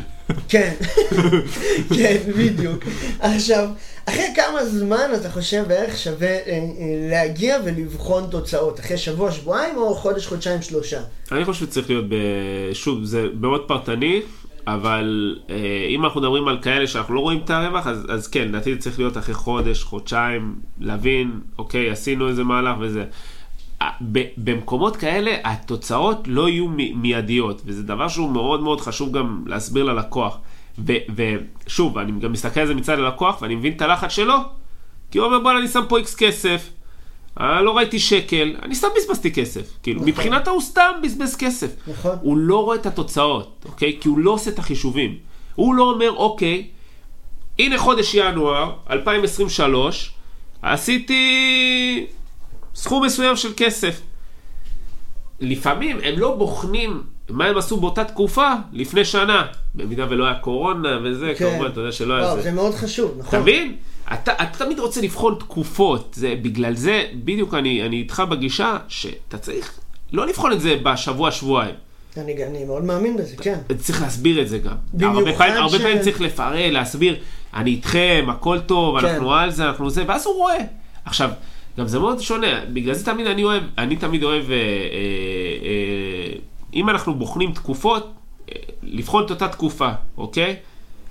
כן, 0.48 0.74
כן, 1.96 2.16
בדיוק. 2.38 2.84
עכשיו, 3.20 3.68
אחרי 4.06 4.26
כמה 4.36 4.64
זמן 4.64 5.10
אתה 5.20 5.30
חושב 5.30 5.64
בערך 5.68 5.96
שווה 5.96 6.28
אה, 6.28 6.38
אה, 6.46 6.68
להגיע 7.10 7.56
ולבחון 7.64 8.24
תוצאות? 8.30 8.80
אחרי 8.80 8.98
שבוע, 8.98 9.32
שבועיים 9.32 9.76
או 9.76 9.94
חודש, 9.94 10.26
חודשיים, 10.26 10.62
שלושה? 10.62 11.00
אני 11.32 11.44
חושב 11.44 11.66
שצריך 11.66 11.90
להיות. 11.90 12.04
שוב, 12.72 13.04
זה 13.04 13.26
מאוד 13.40 13.64
פרטני, 13.68 14.22
אבל 14.66 15.38
אה, 15.50 15.86
אם 15.88 16.04
אנחנו 16.04 16.20
מדברים 16.20 16.48
על 16.48 16.58
כאלה 16.62 16.86
שאנחנו 16.86 17.14
לא 17.14 17.20
רואים 17.20 17.40
את 17.44 17.50
הרווח, 17.50 17.86
אז, 17.86 18.06
אז 18.08 18.28
כן, 18.28 18.48
לדעתי 18.48 18.74
זה 18.74 18.80
צריך 18.80 18.98
להיות 18.98 19.16
אחרי 19.16 19.34
חודש, 19.34 19.82
חודשיים, 19.82 20.54
להבין, 20.80 21.40
אוקיי, 21.58 21.90
עשינו 21.90 22.28
איזה 22.28 22.44
מהלך 22.44 22.76
וזה. 22.80 23.04
ב- 24.12 24.24
במקומות 24.36 24.96
כאלה 24.96 25.36
התוצאות 25.44 26.18
לא 26.26 26.48
יהיו 26.48 26.68
מיידיות, 26.94 27.62
וזה 27.64 27.82
דבר 27.82 28.08
שהוא 28.08 28.30
מאוד 28.30 28.62
מאוד 28.62 28.80
חשוב 28.80 29.12
גם 29.12 29.44
להסביר 29.46 29.84
ללקוח. 29.84 30.38
ו- 30.78 30.92
ושוב, 31.66 31.98
אני 31.98 32.20
גם 32.20 32.32
מסתכל 32.32 32.60
על 32.60 32.66
זה 32.66 32.74
מצד 32.74 32.98
הלקוח, 32.98 33.42
ואני 33.42 33.54
מבין 33.54 33.72
את 33.72 33.82
הלחץ 33.82 34.10
שלו, 34.10 34.34
כי 35.10 35.18
הוא 35.18 35.26
אומר, 35.26 35.38
בוא'נה, 35.40 35.58
אני 35.58 35.68
שם 35.68 35.82
פה 35.88 35.98
איקס 35.98 36.14
כסף, 36.14 36.70
אה, 37.40 37.62
לא 37.62 37.76
ראיתי 37.76 37.98
שקל, 37.98 38.56
אני 38.62 38.74
סתם 38.74 38.88
בזבזתי 38.96 39.32
כסף. 39.32 39.78
כאילו, 39.82 40.00
נכון. 40.00 40.08
מבחינתו 40.08 40.50
הוא 40.50 40.60
סתם 40.60 40.90
בזבז 41.02 41.36
כסף. 41.36 41.88
נכון. 41.88 42.16
הוא 42.22 42.36
לא 42.36 42.64
רואה 42.64 42.76
את 42.76 42.86
התוצאות, 42.86 43.64
אוקיי? 43.68 43.96
כי 44.00 44.08
הוא 44.08 44.18
לא 44.18 44.30
עושה 44.30 44.50
את 44.50 44.58
החישובים. 44.58 45.16
הוא 45.54 45.74
לא 45.74 45.90
אומר, 45.90 46.12
אוקיי, 46.16 46.66
הנה 47.58 47.78
חודש 47.78 48.14
ינואר 48.14 48.72
2023, 48.90 50.12
עשיתי 50.62 52.06
סכום 52.76 53.04
מסוים 53.04 53.36
של 53.36 53.48
כסף. 53.56 54.00
לפעמים 55.40 55.98
הם 56.04 56.18
לא 56.18 56.34
בוחנים 56.36 57.02
מה 57.30 57.44
הם 57.46 57.58
עשו 57.58 57.76
באותה 57.76 58.04
תקופה 58.04 58.52
לפני 58.72 59.04
שנה. 59.04 59.46
במידה 59.74 60.06
ולא 60.10 60.24
היה 60.24 60.34
קורונה 60.34 60.98
וזה, 61.04 61.32
כן. 61.38 61.50
כמובן, 61.50 61.66
אתה 61.66 61.80
יודע 61.80 61.92
שלא 61.92 62.14
היה 62.14 62.24
וואו, 62.24 62.36
זה. 62.36 62.42
זה 62.42 62.52
מאוד 62.52 62.74
חשוב, 62.74 63.10
נכון. 63.18 63.28
אתה 63.28 63.40
מבין? 63.40 63.76
אתה, 64.12 64.32
אתה 64.32 64.58
תמיד 64.64 64.78
רוצה 64.78 65.00
לבחון 65.00 65.36
תקופות, 65.38 66.14
זה, 66.18 66.34
בגלל 66.42 66.74
זה, 66.74 67.04
בדיוק 67.24 67.54
אני, 67.54 67.82
אני 67.86 67.96
איתך 67.96 68.22
בגישה, 68.30 68.76
שאתה 68.88 69.38
צריך 69.38 69.72
לא 70.12 70.26
לבחון 70.26 70.52
את 70.52 70.60
זה 70.60 70.76
בשבוע-שבועיים. 70.82 71.74
אני, 72.16 72.44
אני 72.46 72.64
מאוד 72.64 72.84
מאמין 72.84 73.16
בזה, 73.16 73.36
כן. 73.36 73.58
צריך 73.78 74.02
להסביר 74.02 74.42
את 74.42 74.48
זה 74.48 74.58
גם. 74.58 74.74
במיוחד 74.92 75.16
הרבה 75.18 75.32
פעמים, 75.38 75.62
הרבה 75.62 75.78
ש- 75.78 75.82
פעמים 75.82 76.00
צריך 76.02 76.20
לפרט, 76.20 76.72
להסביר, 76.72 77.16
אני 77.54 77.70
איתכם, 77.70 78.26
הכל 78.28 78.58
טוב, 78.60 79.00
כן. 79.00 79.06
אנחנו 79.06 79.34
על 79.34 79.50
זה, 79.50 79.64
אנחנו 79.68 79.90
זה, 79.90 80.04
ואז 80.06 80.26
הוא 80.26 80.34
רואה. 80.34 80.58
עכשיו, 81.04 81.30
גם 81.78 81.86
זה 81.86 81.98
מאוד 81.98 82.20
שונה, 82.20 82.64
בגלל 82.72 82.94
זה 82.94 83.04
תמיד 83.04 83.26
אני 83.26 83.44
אוהב, 83.44 83.62
אני 83.78 83.96
תמיד 83.96 84.22
אוהב, 84.22 84.50
אה, 84.50 84.56
אה, 84.56 84.60
אה, 85.62 86.38
אם 86.74 86.88
אנחנו 86.90 87.14
בוחנים 87.14 87.52
תקופות, 87.52 88.14
אה, 88.52 88.56
לבחון 88.82 89.24
את 89.24 89.30
אותה 89.30 89.48
תקופה, 89.48 89.90
אוקיי? 90.16 90.56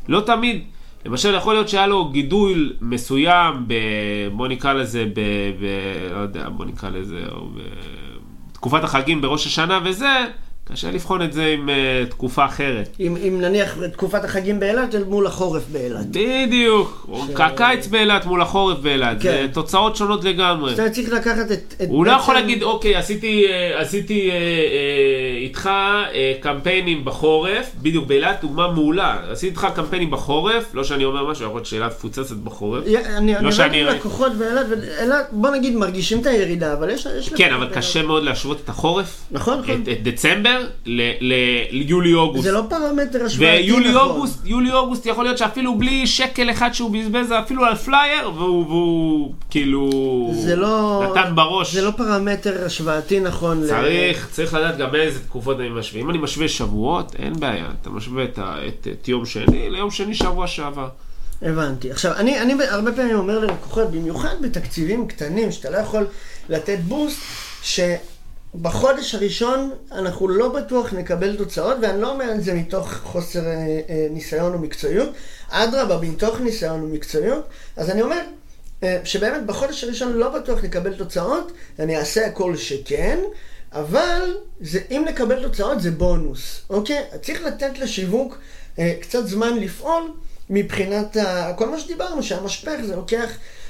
לא 0.07 0.21
תמיד. 0.21 0.63
למשל, 1.05 1.33
יכול 1.33 1.53
להיות 1.53 1.69
שהיה 1.69 1.87
לו 1.87 2.09
גידול 2.09 2.73
מסוים, 2.81 3.63
ב, 3.67 3.73
בוא 4.31 4.47
נקרא 4.47 4.73
לזה, 4.73 5.05
ב, 5.05 5.19
ב, 5.61 5.65
לא 6.13 6.17
יודע, 6.17 6.49
בוא 6.49 6.65
נקרא 6.65 6.89
לזה, 6.89 7.23
או 7.31 7.47
בתקופת 8.51 8.83
החגים 8.83 9.21
בראש 9.21 9.45
השנה 9.45 9.79
וזה, 9.85 10.25
קשה 10.73 10.91
לבחון 10.91 11.21
את 11.21 11.33
זה 11.33 11.45
עם 11.45 11.69
uh, 11.69 12.09
תקופה 12.11 12.45
אחרת. 12.45 12.89
אם, 12.99 13.15
אם 13.27 13.41
נניח 13.41 13.77
תקופת 13.93 14.23
החגים 14.23 14.59
באילת 14.59 14.95
אל 14.95 15.03
מול 15.03 15.27
החורף 15.27 15.63
באילת. 15.71 16.05
בדיוק, 16.11 17.07
או 17.09 17.23
הקיץ 17.43 17.87
באילת 17.87 18.25
מול 18.25 18.41
החורף 18.41 18.77
באילת, 18.77 19.17
כן. 19.21 19.31
זה 19.31 19.47
תוצאות 19.53 19.95
שונות 19.95 20.23
לגמרי. 20.23 20.73
אתה 20.73 20.89
צריך 20.89 21.13
לקחת 21.13 21.51
את... 21.51 21.73
את 21.81 21.87
הוא 21.89 22.05
לא 22.05 22.11
יכול 22.11 22.35
להגיד, 22.35 22.63
אוקיי, 22.63 22.95
עשיתי, 22.95 23.45
אה, 23.47 23.81
עשיתי 23.81 24.29
אה, 24.31 24.35
אה, 24.35 24.39
איתך 25.37 25.69
אה, 26.13 26.33
קמפיינים 26.39 27.05
בחורף, 27.05 27.71
בדיוק 27.81 28.07
באילת, 28.07 28.37
דוגמה 28.41 28.71
מעולה. 28.71 29.17
עשיתי 29.31 29.49
איתך 29.51 29.67
קמפיינים 29.75 30.11
בחורף, 30.11 30.65
לא 30.73 30.83
שאני 30.83 31.05
אומר 31.05 31.31
משהו, 31.31 31.45
יכול 31.45 31.57
להיות 31.57 31.65
שאילת 31.65 31.91
מפוצצת 31.91 32.35
בחורף. 32.35 32.83
י- 32.87 32.97
אני 32.97 33.37
אני 33.37 33.51
שאני 33.51 33.83
ראיתי. 33.83 33.99
לקוחות 33.99 34.33
באילת, 34.33 34.65
ואילת, 34.69 35.25
בוא 35.31 35.49
נגיד, 35.49 35.75
מרגישים 35.75 36.21
את 36.21 36.25
הירידה, 36.25 36.73
אבל 36.73 36.89
יש... 36.89 37.07
יש 37.19 37.29
כן, 37.33 37.53
אבל. 37.53 37.69
קשה 37.73 38.01
מאוד 38.03 38.23
להשוות 38.23 38.61
את 38.63 38.69
החורף, 38.69 39.21
נכון, 39.31 39.59
נכון. 39.59 39.81
את, 39.81 39.89
את 39.89 40.03
דצמבר, 40.03 40.54
ל- 40.85 41.11
ליולי-אוגוסט. 41.71 42.43
זה 42.43 42.51
לא 42.51 42.61
פרמטר 42.69 43.25
השוואתי, 43.25 43.71
נכון. 43.89 43.95
אוגוסט, 44.09 44.39
יולי 44.45 44.73
אוגוסט 44.73 45.05
יכול 45.05 45.23
להיות 45.23 45.37
שאפילו 45.37 45.77
בלי 45.77 46.07
שקל 46.07 46.49
אחד 46.51 46.69
שהוא 46.73 46.91
בזבז 46.91 47.31
אפילו 47.31 47.65
על 47.65 47.75
פלייר 47.75 48.31
והוא, 48.35 48.65
והוא 48.67 49.33
כאילו 49.49 49.89
לא... 50.57 51.03
נתן 51.11 51.35
בראש. 51.35 51.73
זה 51.73 51.81
לא 51.81 51.91
פרמטר 51.91 52.65
השוואתי 52.65 53.19
נכון. 53.19 53.63
ל- 53.63 53.67
צריך, 53.67 54.27
צריך 54.31 54.53
לדעת 54.53 54.77
גם 54.77 54.95
איזה 54.95 55.19
תקופות 55.19 55.59
אני 55.59 55.69
משווה. 55.69 56.01
אם 56.01 56.09
אני 56.09 56.17
משווה 56.17 56.47
שבועות, 56.47 57.15
אין 57.19 57.39
בעיה. 57.39 57.67
אתה 57.81 57.89
משווה 57.89 58.23
את, 58.23 58.39
את, 58.39 58.87
את 58.91 59.07
יום 59.07 59.25
שני 59.25 59.69
ליום 59.69 59.91
שני 59.91 60.15
שבוע 60.15 60.47
שעבר. 60.47 60.87
הבנתי. 61.41 61.91
עכשיו, 61.91 62.11
אני, 62.15 62.41
אני 62.41 62.53
הרבה 62.69 62.91
פעמים 62.91 63.15
אומר 63.15 63.39
ללקוחות, 63.39 63.91
במיוחד 63.91 64.35
בתקציבים 64.41 65.07
קטנים, 65.07 65.51
שאתה 65.51 65.69
לא 65.69 65.77
יכול 65.77 66.07
לתת 66.49 66.77
בוסט, 66.79 67.19
שבחודש 68.59 69.15
הראשון 69.15 69.71
אנחנו 69.91 70.27
לא 70.27 70.49
בטוח 70.49 70.93
נקבל 70.93 71.35
תוצאות, 71.35 71.77
ואני 71.81 72.01
לא 72.01 72.11
אומר 72.11 72.31
את 72.31 72.43
זה 72.43 72.53
מתוך 72.53 72.93
חוסר 72.93 73.45
אה, 73.45 73.79
אה, 73.89 74.07
ניסיון 74.11 74.55
ומקצועיות, 74.55 75.09
אדרבה, 75.49 75.97
מתוך 76.07 76.39
ניסיון 76.41 76.83
ומקצועיות, 76.83 77.47
אז 77.75 77.89
אני 77.89 78.01
אומר, 78.01 78.21
אה, 78.83 78.99
שבאמת 79.03 79.45
בחודש 79.45 79.83
הראשון 79.83 80.13
לא 80.13 80.29
בטוח 80.29 80.63
נקבל 80.63 80.93
תוצאות, 80.93 81.51
אני 81.79 81.97
אעשה 81.97 82.25
הכל 82.25 82.55
שכן, 82.55 83.19
אבל 83.73 84.37
זה, 84.61 84.79
אם 84.91 85.05
נקבל 85.07 85.43
תוצאות 85.43 85.81
זה 85.81 85.91
בונוס, 85.91 86.61
אוקיי? 86.69 87.03
צריך 87.21 87.41
לתת 87.41 87.79
לשיווק 87.79 88.37
אה, 88.79 88.93
קצת 89.01 89.27
זמן 89.27 89.57
לפעול 89.57 90.03
מבחינת 90.49 91.17
ה... 91.17 91.53
כל 91.57 91.69
מה 91.69 91.79
שדיברנו, 91.79 92.23
שהמשפך 92.23 92.75
זה 92.87 92.95
לוקח, 92.95 93.29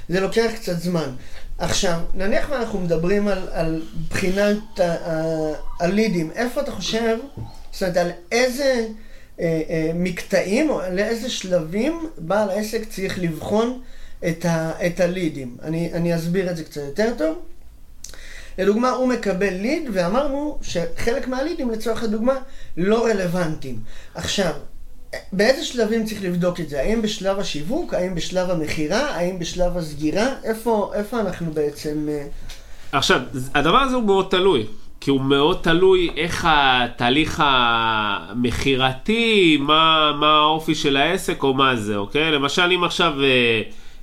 זה 0.10 0.20
לוקח 0.20 0.52
קצת 0.56 0.80
זמן. 0.80 1.16
עכשיו, 1.58 2.00
נניח 2.14 2.50
ואנחנו 2.50 2.80
מדברים 2.80 3.28
על, 3.28 3.48
על 3.52 3.82
בחינת 4.10 4.80
הלידים, 5.80 6.32
איפה 6.32 6.62
אתה 6.62 6.72
חושב, 6.72 7.18
זאת 7.72 7.82
אומרת, 7.82 7.98
על 7.98 8.12
איזה 8.32 8.88
אה, 9.40 9.62
אה, 9.70 9.92
מקטעים 9.96 10.70
או 10.70 10.82
על 10.82 11.00
איזה 11.00 11.30
שלבים 11.30 12.10
בעל 12.18 12.50
העסק 12.50 12.82
צריך 12.90 13.20
לבחון 13.20 13.82
את, 14.28 14.46
ה, 14.46 14.72
את 14.88 15.00
הלידים. 15.00 15.58
אני, 15.64 15.94
אני 15.94 16.16
אסביר 16.16 16.52
את 16.52 16.58
זה 16.58 16.64
קצת 16.64 16.82
יותר 16.82 17.14
טוב. 17.18 17.38
לדוגמה, 18.58 18.90
הוא 18.90 19.08
מקבל 19.08 19.54
ליד, 19.54 19.84
ואמרנו 19.94 20.60
שחלק 20.62 21.28
מהלידים, 21.28 21.72
לצורך 21.72 22.04
הדוגמה, 22.04 22.40
לא 22.78 23.06
רלוונטיים. 23.06 23.80
עכשיו, 24.16 24.54
באיזה 25.32 25.66
שלבים 25.66 26.06
צריך 26.06 26.24
לבדוק 26.24 26.60
את 26.60 26.70
זה? 26.70 26.82
האם 26.82 27.02
בשלב 27.02 27.40
השיווק? 27.40 27.94
האם 27.94 28.16
בשלב 28.16 28.50
המכירה? 28.50 29.16
האם 29.16 29.40
בשלב 29.40 29.78
הסגירה? 29.78 30.28
איפה, 30.44 30.92
איפה 30.96 31.20
אנחנו 31.20 31.52
בעצם... 31.52 32.08
אה, 32.10 32.26
עכשיו, 32.92 33.22
הדבר 33.54 33.78
הזה 33.78 33.96
הוא 33.96 34.04
מאוד 34.04 34.28
תלוי. 34.30 34.66
כי 35.02 35.10
הוא 35.10 35.22
מאוד 35.22 35.58
תלוי 35.62 36.10
איך 36.18 36.48
התהליך 36.50 37.44
המכירתי, 37.46 39.58
מה, 39.62 40.12
מה 40.20 40.38
האופי 40.38 40.76
של 40.76 40.98
העסק 40.98 41.44
או 41.44 41.54
מה 41.54 41.76
זה, 41.76 41.96
אוקיי? 41.96 42.32
למשל, 42.32 42.72
אם 42.76 42.84
עכשיו 42.84 43.14
אה, 43.24 43.62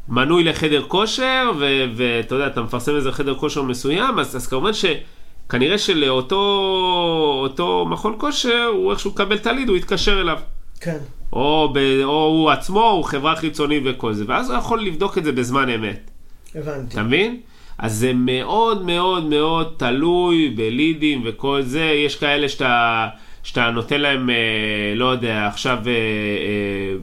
מנוי 0.09 0.45
לחדר 0.45 0.83
כושר, 0.89 1.51
ואתה 1.97 2.35
יודע, 2.35 2.47
אתה 2.47 2.63
מפרסם 2.63 2.97
איזה 2.97 3.13
חדר 3.13 3.35
כושר 3.35 3.63
מסוים, 3.63 4.19
אז, 4.19 4.37
אז 4.37 4.47
כמובן 4.47 4.71
שכנראה 4.73 5.79
שלאותו 5.79 6.41
אותו 7.43 7.87
מכון 7.89 8.15
כושר, 8.19 8.71
הוא 8.73 8.93
איכשהו 8.93 9.11
מקבל 9.11 9.37
את 9.37 9.47
הליד, 9.47 9.69
הוא 9.69 9.77
יתקשר 9.77 10.21
אליו. 10.21 10.39
כן. 10.83 10.99
או, 11.33 11.73
ב, 11.75 11.79
או 12.05 12.25
הוא 12.25 12.51
עצמו, 12.51 12.91
הוא 12.91 13.05
חברה 13.05 13.37
חיצונית 13.37 13.83
וכל 13.87 14.13
זה, 14.13 14.25
ואז 14.29 14.51
הוא 14.51 14.59
יכול 14.59 14.81
לבדוק 14.83 15.19
את 15.19 15.25
זה 15.25 15.33
בזמן 15.33 15.69
אמת. 15.69 16.11
הבנתי. 16.55 16.95
אתה 16.95 17.03
מבין? 17.03 17.41
אז 17.79 17.97
זה 17.97 18.13
מאוד 18.15 18.85
מאוד 18.87 19.25
מאוד 19.25 19.75
תלוי 19.77 20.51
בלידים 20.57 21.23
וכל 21.25 21.63
זה. 21.63 21.83
יש 21.85 22.17
כאלה 22.17 22.49
שאתה, 22.49 23.09
שאתה 23.43 23.71
נותן 23.71 24.01
להם, 24.01 24.31
אה, 24.31 24.95
לא 24.97 25.05
יודע, 25.05 25.47
עכשיו 25.47 25.79
אה, 25.87 25.93
אה, 25.93 26.97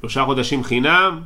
שלושה 0.00 0.24
חודשים 0.24 0.64
חינם, 0.64 1.20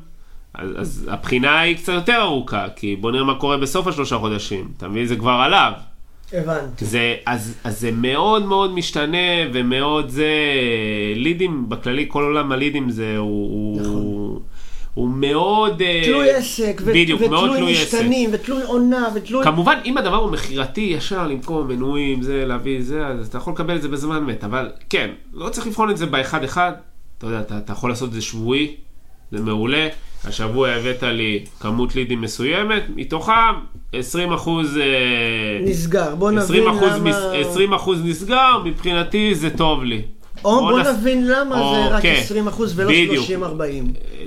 אז, 0.54 0.70
אז 0.76 1.08
הבחינה 1.12 1.60
היא 1.60 1.76
קצת 1.76 1.92
יותר 1.92 2.22
ארוכה, 2.22 2.66
כי 2.76 2.96
בוא 2.96 3.12
נראה 3.12 3.24
מה 3.24 3.34
קורה 3.34 3.56
בסוף 3.56 3.86
השלושה 3.86 4.18
חודשים. 4.18 4.68
אתה 4.76 4.88
מבין? 4.88 5.06
זה 5.06 5.16
כבר 5.16 5.30
עליו. 5.44 5.72
הבנתי. 6.32 6.84
זה, 6.84 7.14
אז, 7.26 7.54
אז 7.64 7.80
זה 7.80 7.90
מאוד 7.92 8.44
מאוד 8.44 8.74
משתנה 8.74 9.16
ומאוד 9.52 10.08
זה, 10.08 10.30
לידים 11.14 11.68
בכללי, 11.68 12.04
כל 12.08 12.22
עולם 12.22 12.52
הלידים 12.52 12.90
זה, 12.90 13.16
הוא, 13.18 13.80
נכון. 13.80 13.92
הוא, 13.92 14.40
הוא 14.94 15.08
מאוד, 15.08 15.82
אה, 15.82 16.02
תלוי 16.04 16.30
עסק, 16.30 16.80
ו- 16.84 16.92
בדיוק, 16.92 17.20
מאוד 17.20 17.42
ותלוי 17.42 17.56
תלוי 17.58 17.72
עסק. 17.72 17.94
משתנים, 17.94 18.30
ותלוי 18.32 18.62
עונה, 18.62 19.08
ותלוי... 19.14 19.44
כמובן, 19.44 19.78
אם 19.84 19.98
הדבר 19.98 20.16
הוא 20.16 20.30
מכירתי, 20.30 20.80
ישר 20.80 21.26
למכור 21.26 21.64
מנויים, 21.64 22.22
זה, 22.22 22.44
להביא 22.46 22.82
זה, 22.82 23.06
אז 23.06 23.26
אתה 23.28 23.38
יכול 23.38 23.52
לקבל 23.52 23.76
את 23.76 23.82
זה 23.82 23.88
בזמן 23.88 24.24
מת, 24.24 24.44
אבל 24.44 24.70
כן, 24.90 25.10
לא 25.32 25.48
צריך 25.48 25.66
לבחון 25.66 25.90
את 25.90 25.96
זה 25.96 26.06
באחד-אחד, 26.06 26.72
אתה 27.18 27.26
יודע, 27.26 27.40
אתה, 27.40 27.58
אתה 27.58 27.72
יכול 27.72 27.90
לעשות 27.90 28.08
את 28.08 28.14
זה 28.14 28.22
שבועי, 28.22 28.76
זה 29.32 29.40
מעולה, 29.40 29.88
השבוע 30.26 30.68
הבאת 30.68 31.02
לי 31.02 31.44
כמות 31.60 31.96
לידים 31.96 32.20
מסוימת, 32.20 32.82
מתוכם 32.96 33.32
20 33.92 34.32
אחוז... 34.32 34.78
נסגר. 35.64 36.14
בוא 36.14 36.30
נבין 36.30 36.42
20 36.42 36.68
אחוז, 36.68 36.92
למה... 36.92 37.10
מס, 37.10 37.16
20 37.50 37.72
אחוז 37.72 38.04
נסגר, 38.04 38.62
מבחינתי 38.64 39.34
זה 39.34 39.50
טוב 39.50 39.84
לי. 39.84 40.02
או 40.46 40.60
בוא 40.60 40.80
נס- 40.80 40.86
נבין 40.86 41.28
למה 41.28 41.60
או, 41.60 41.74
זה 41.74 41.94
רק 41.94 42.02
כן, 42.02 42.14
20 42.18 42.48
אחוז 42.48 42.72
ולא 42.78 42.88
בדיוק. 42.90 43.26
30-40. 43.26 43.60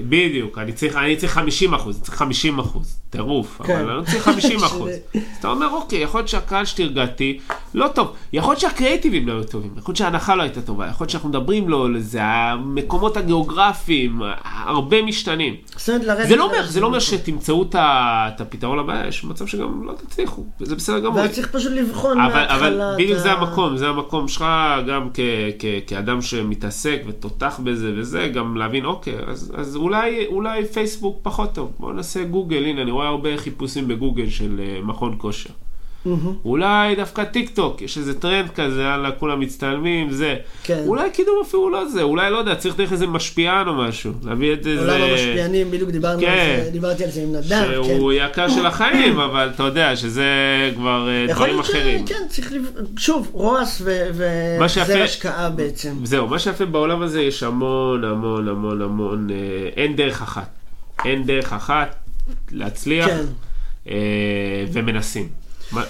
בדיוק, 0.10 0.58
אני 0.58 0.74
צריך, 0.74 0.96
אני 0.96 1.16
צריך 1.16 1.34
50 1.34 1.74
אחוז, 1.74 2.02
צריך 2.02 2.18
50 2.18 2.60
אחוז, 2.60 3.00
טירוף, 3.10 3.62
כן. 3.64 3.80
אבל 3.80 3.92
אני 3.92 4.06
צריך 4.06 4.24
50 4.24 4.58
אחוז. 4.64 4.90
אז 5.16 5.22
אתה 5.40 5.48
אומר, 5.48 5.68
אוקיי, 5.72 6.00
יכול 6.00 6.20
להיות 6.20 6.28
שהקהל 6.30 6.66
שתרגעתי 6.66 7.40
לא 7.74 7.88
טוב, 7.88 8.14
יכול 8.34 8.52
להיות 8.52 8.60
שהקריאיטיבים 8.60 9.28
לא 9.28 9.34
היו 9.34 9.44
טובים, 9.44 9.72
יכול 9.78 9.92
להיות 9.92 9.98
שההנחה 9.98 10.36
לא 10.36 10.42
הייתה 10.44 10.62
טובה, 10.62 10.88
יכול 10.88 11.04
להיות 11.06 11.10
שאנחנו 11.12 11.30
מדברים 11.30 11.70
לו, 11.70 11.88
זה 12.00 12.20
המקומות 12.24 13.18
הגיאוגרפיים, 13.18 14.22
הרבה 14.44 15.02
משתנים. 15.02 15.56
זה 16.28 16.36
לא 16.36 16.46
אומר, 16.46 16.66
זה 16.68 16.80
לא 16.80 16.86
אומר. 16.86 17.00
שתמצאו 17.00 17.64
את 17.76 18.42
הפתרון 18.42 18.80
לבעיה, 18.80 19.08
יש 19.08 19.24
מצב 19.24 19.48
שגם 19.48 19.84
לא 19.88 19.94
תצליחו, 19.94 20.46
וזה 20.62 20.76
בסדר 20.76 21.00
גמור. 21.00 21.16
ואז 21.18 21.32
צריך 21.32 21.48
פשוט 21.52 21.72
לבחון 21.72 22.20
אבל, 22.20 22.34
מההתחלה 22.34 22.56
אבל 22.58 22.96
בדיוק 22.98 23.20
זה 23.20 23.32
המקום, 23.32 23.78
זה 23.78 23.88
המקום 23.88 24.28
שלך 24.28 24.46
גם 24.88 25.10
כ, 25.14 25.20
כ, 26.10 26.12
כאדם 26.12 26.22
שמתעסק 26.22 27.02
ותותח 27.08 27.60
בזה 27.64 27.94
וזה, 27.98 28.28
גם 28.28 28.58
להבין, 28.58 28.86
אוקיי, 28.86 29.20
אז, 29.28 29.54
אז 29.56 29.76
אולי, 29.76 30.28
אולי 30.28 30.66
פייסבוק 30.66 31.20
פחות 31.22 31.54
טוב, 31.54 31.72
בואו 31.80 31.94
נעשה 31.94 32.24
גוגל, 32.24 32.66
הנה, 32.66 32.82
אני 32.82 32.92
רואה 32.92 33.08
הרבה 33.08 33.38
חיפושים 33.38 33.88
בגוגל 33.88 34.30
של 34.30 34.60
uh, 34.60 34.86
מכון 34.86 35.16
כושר. 35.18 35.50
מהמם. 36.06 36.34
אולי 36.46 36.96
דווקא 36.96 37.24
טיק 37.24 37.50
טוק, 37.50 37.82
יש 37.82 37.98
איזה 37.98 38.20
טרנד 38.20 38.50
כזה, 38.50 38.82
יאללה, 38.82 39.12
כולם 39.12 39.40
מצטלמים, 39.40 40.12
זה. 40.12 40.36
כן. 40.64 40.84
אולי 40.88 41.10
קידום 41.12 41.36
אפילו 41.48 41.70
לא 41.70 41.88
זה, 41.90 42.02
אולי, 42.02 42.32
לא 42.32 42.38
יודע, 42.38 42.56
צריך 42.56 42.76
דרך 42.78 42.92
איזה 42.92 43.08
משפיען 43.08 43.68
או 43.68 43.74
משהו, 43.74 44.12
להביא 44.24 44.54
את 44.54 44.64
זה. 44.64 44.80
עולם 44.80 45.02
המשפיענים, 45.02 45.72
בדיוק 45.72 45.90
דיברנו 45.90 46.20
כן. 46.20 46.56
על 46.60 46.64
זה, 46.66 46.72
דיברתי 46.72 47.04
על 47.04 47.10
זה 47.10 47.22
עם 47.22 47.36
נדב, 47.36 47.44
כן. 47.50 47.84
שהוא 47.84 48.14
יקר 48.14 48.50
של 48.50 48.66
החיים, 48.66 49.20
אבל 49.20 49.50
אתה 49.56 49.64
יודע 49.64 49.96
שזה 49.96 50.26
כבר 50.76 51.10
אה, 51.10 51.34
דברים 51.34 51.60
אחרים. 51.60 52.08
שכן, 52.08 52.24
צריך 52.30 52.52
לב... 52.52 52.72
שוב, 52.98 53.30
רועס 53.34 53.82
וזה 53.86 54.60
שיפה- 54.68 55.04
השקעה 55.04 55.50
בעצם. 55.50 55.94
זהו, 56.04 56.28
מה 56.28 56.40
שיפה 56.40 56.66
בעולם 56.66 57.02
הזה, 57.02 57.22
יש 57.22 57.44
המון 57.44 58.04
המון 58.04 58.48
המון 58.48 58.82
המון, 58.82 59.28
אה, 59.30 59.36
אין 59.78 59.96
דרך 59.96 60.22
אחת. 60.22 60.50
אין 61.06 61.24
דרך 61.24 61.54
אחת 61.54 61.96
להצליח, 62.52 63.08
כן. 63.08 63.26
אה, 63.90 63.96
ומנסים. 64.74 65.39
מה- 65.72 65.84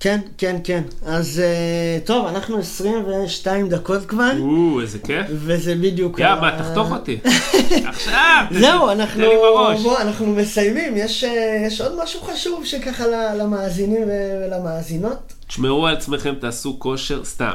כן, 0.00 0.20
כן, 0.38 0.56
כן. 0.64 0.82
אז 1.06 1.40
אה, 1.44 1.98
טוב, 2.04 2.26
אנחנו 2.26 2.58
22 2.58 3.68
דקות 3.68 4.06
כבר, 4.06 4.30
או, 4.40 4.80
איזה 4.80 4.98
כיף. 4.98 5.26
וזה 5.30 5.74
בדיוק... 5.74 6.18
יא, 6.18 6.26
מה, 6.40 6.58
תחתוך 6.58 6.90
אותי. 6.92 7.18
עכשיו, 7.90 8.44
תן- 8.50 8.60
זהו, 8.60 8.86
תן 8.94 9.00
אנחנו, 9.00 9.20
לי 9.20 9.36
בראש. 9.36 9.80
בוא, 9.82 9.98
אנחנו 10.00 10.26
מסיימים, 10.26 10.96
יש, 10.96 11.24
אה, 11.24 11.30
יש 11.66 11.80
עוד 11.80 12.02
משהו 12.02 12.20
חשוב 12.20 12.64
שככה 12.64 13.04
למאזינים 13.38 14.02
ולמאזינות? 14.08 15.32
תשמרו 15.48 15.86
על 15.86 15.94
עצמכם, 15.96 16.34
תעשו 16.40 16.76
כושר, 16.78 17.24
סתם. 17.24 17.52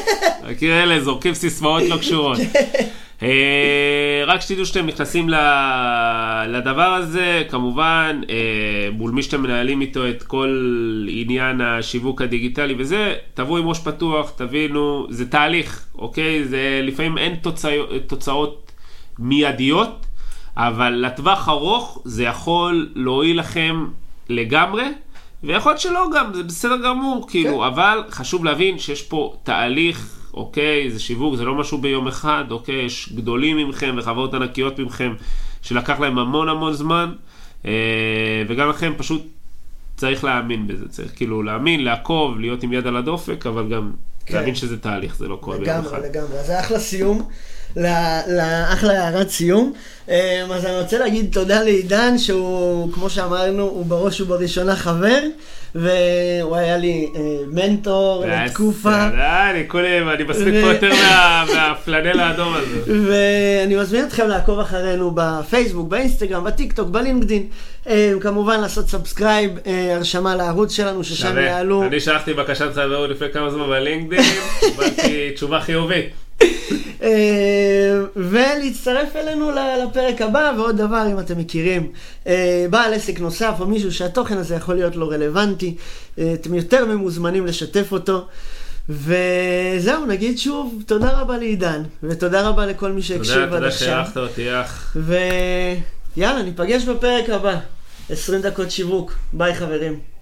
מכיר 0.50 0.82
אלה, 0.82 1.00
זורקים 1.04 1.34
סיסמאות 1.34 1.82
לא 1.88 1.96
קשורות. 1.96 2.38
אה, 3.22 4.24
רק 4.26 4.40
שתדעו 4.40 4.66
שאתם 4.66 4.86
נכנסים 4.86 5.28
לדבר 6.48 6.92
הזה, 6.92 7.42
כמובן, 7.50 8.20
אה, 8.30 8.88
מול 8.92 9.10
מי 9.10 9.22
שאתם 9.22 9.42
מנהלים 9.42 9.80
איתו 9.80 10.08
את 10.08 10.22
כל 10.22 10.60
עניין 11.08 11.60
השיווק 11.60 12.22
הדיגיטלי 12.22 12.74
וזה, 12.78 13.14
תבואו 13.34 13.58
עם 13.58 13.68
ראש 13.68 13.78
פתוח, 13.78 14.30
תבינו, 14.30 15.06
זה 15.10 15.30
תהליך, 15.30 15.86
אוקיי? 15.98 16.44
זה 16.44 16.80
לפעמים 16.82 17.18
אין 17.18 17.34
תוצא, 17.34 17.76
תוצאות 18.06 18.72
מיידיות, 19.18 20.06
אבל 20.56 20.90
לטווח 20.90 21.48
ארוך 21.48 22.02
זה 22.04 22.24
יכול 22.24 22.88
להועיל 22.94 23.38
לכם 23.38 23.86
לגמרי. 24.28 24.84
ויכול 25.44 25.72
להיות 25.72 25.80
שלא 25.80 26.06
גם, 26.14 26.34
זה 26.34 26.42
בסדר 26.42 26.76
גמור, 26.84 27.26
כאילו, 27.30 27.58
כן. 27.58 27.64
אבל 27.64 28.02
חשוב 28.10 28.44
להבין 28.44 28.78
שיש 28.78 29.02
פה 29.02 29.36
תהליך, 29.42 30.15
אוקיי, 30.36 30.90
זה 30.90 31.00
שיווק, 31.00 31.36
זה 31.36 31.44
לא 31.44 31.54
משהו 31.54 31.78
ביום 31.78 32.08
אחד, 32.08 32.44
אוקיי, 32.50 32.84
יש 32.84 33.12
גדולים 33.14 33.56
ממכם 33.56 33.94
וחברות 33.98 34.34
ענקיות 34.34 34.78
ממכם 34.78 35.14
שלקח 35.62 36.00
להם 36.00 36.18
המון 36.18 36.48
המון 36.48 36.72
זמן, 36.72 37.12
אה, 37.64 37.72
וגם 38.48 38.68
לכם 38.68 38.92
פשוט 38.96 39.22
צריך 39.96 40.24
להאמין 40.24 40.66
בזה, 40.66 40.88
צריך 40.88 41.12
כאילו 41.16 41.42
להאמין, 41.42 41.84
לעקוב, 41.84 42.38
להיות 42.38 42.62
עם 42.62 42.72
יד 42.72 42.86
על 42.86 42.96
הדופק, 42.96 43.46
אבל 43.46 43.68
גם 43.68 43.92
כן. 44.26 44.34
להבין 44.34 44.54
שזה 44.54 44.78
תהליך, 44.78 45.16
זה 45.16 45.28
לא 45.28 45.38
קורה 45.40 45.58
ביום 45.58 45.68
אחד. 45.68 45.86
לגמרי, 45.86 46.08
לגמרי. 46.08 46.44
זה 46.44 46.60
אחלה 46.60 46.78
סיום, 46.78 47.28
לאחלה 47.76 49.04
הערת 49.04 49.28
סיום. 49.30 49.72
אה, 50.10 50.44
אז 50.54 50.64
אני 50.64 50.78
רוצה 50.78 50.98
להגיד 50.98 51.28
תודה 51.32 51.62
לעידן, 51.62 52.18
שהוא, 52.18 52.92
כמו 52.92 53.10
שאמרנו, 53.10 53.62
הוא 53.62 53.86
בראש 53.86 54.20
ובראשונה 54.20 54.76
חבר, 54.76 55.18
והוא 55.74 56.56
היה 56.56 56.76
לי 56.76 57.08
אה, 57.16 57.20
מנטור 57.46 58.24
לתקופה. 58.26 59.06
אני 59.50 59.68
כולי, 59.68 59.98
אני 59.98 60.24
מסמיק 60.24 60.54
פה 60.62 60.72
יותר 60.72 60.90
מה- 60.94 61.44
מהפנל 61.54 62.20
האדום 62.20 62.54
הזה. 62.54 62.80
ואני 63.08 63.76
מזמין 63.76 64.04
אתכם 64.04 64.28
לעקוב 64.28 64.58
אחרינו 64.58 65.10
בפייסבוק, 65.14 65.88
באינסטגרם, 65.88 66.44
בטיקטוק, 66.44 66.88
בלינקדין. 66.88 67.46
אה, 67.88 68.12
כמובן 68.20 68.60
לעשות 68.60 68.88
subscribe, 68.88 69.50
אה, 69.66 69.94
הרשמה 69.96 70.36
לערוץ 70.36 70.72
שלנו, 70.72 71.04
ששם. 71.04 71.38
יעלו. 71.38 71.82
אני 71.82 72.00
שלחתי 72.00 72.32
בקשת 72.34 72.72
חברות 72.74 73.10
לפני 73.10 73.26
כמה 73.32 73.50
זמן 73.50 73.66
בלינקדאין, 73.66 74.22
קיבלתי 74.60 75.30
תשובה 75.34 75.60
חיובית. 75.60 76.06
אה, 77.02 78.00
ולהצטרף 78.16 79.16
אלינו 79.16 79.50
לפרק 79.50 80.20
הבא, 80.22 80.52
ועוד 80.56 80.76
דבר, 80.76 81.06
אם 81.12 81.20
אתם 81.20 81.38
מכירים 81.38 81.92
אה, 82.26 82.66
בעל 82.70 82.94
עסק 82.94 83.20
נוסף 83.20 83.54
או 83.60 83.66
מישהו 83.66 83.92
שהתוכן 83.92 84.36
הזה 84.36 84.54
יכול 84.54 84.74
להיות 84.74 84.96
לו 84.96 85.08
רלוונטי, 85.08 85.76
אה, 86.18 86.32
אתם 86.34 86.54
יותר 86.54 86.84
ממוזמנים 86.84 87.46
לשתף 87.46 87.92
אותו. 87.92 88.26
וזהו, 88.88 90.06
נגיד 90.06 90.38
שוב, 90.38 90.82
תודה 90.86 91.20
רבה 91.20 91.38
לעידן, 91.38 91.82
ותודה 92.02 92.48
רבה 92.48 92.66
לכל 92.66 92.92
מי 92.92 93.02
שהקשיב 93.02 93.34
תודה, 93.34 93.44
עד 93.44 93.50
תודה 93.50 93.66
עכשיו. 93.66 93.88
שאירחת 93.88 94.16
אותי, 94.16 94.60
אח. 94.60 94.96
ויאללה, 96.16 96.42
ניפגש 96.42 96.84
בפרק 96.84 97.30
הבא. 97.30 97.58
20 98.10 98.42
דקות 98.42 98.70
שיווק. 98.70 99.14
ביי 99.32 99.54
חברים. 99.54 100.15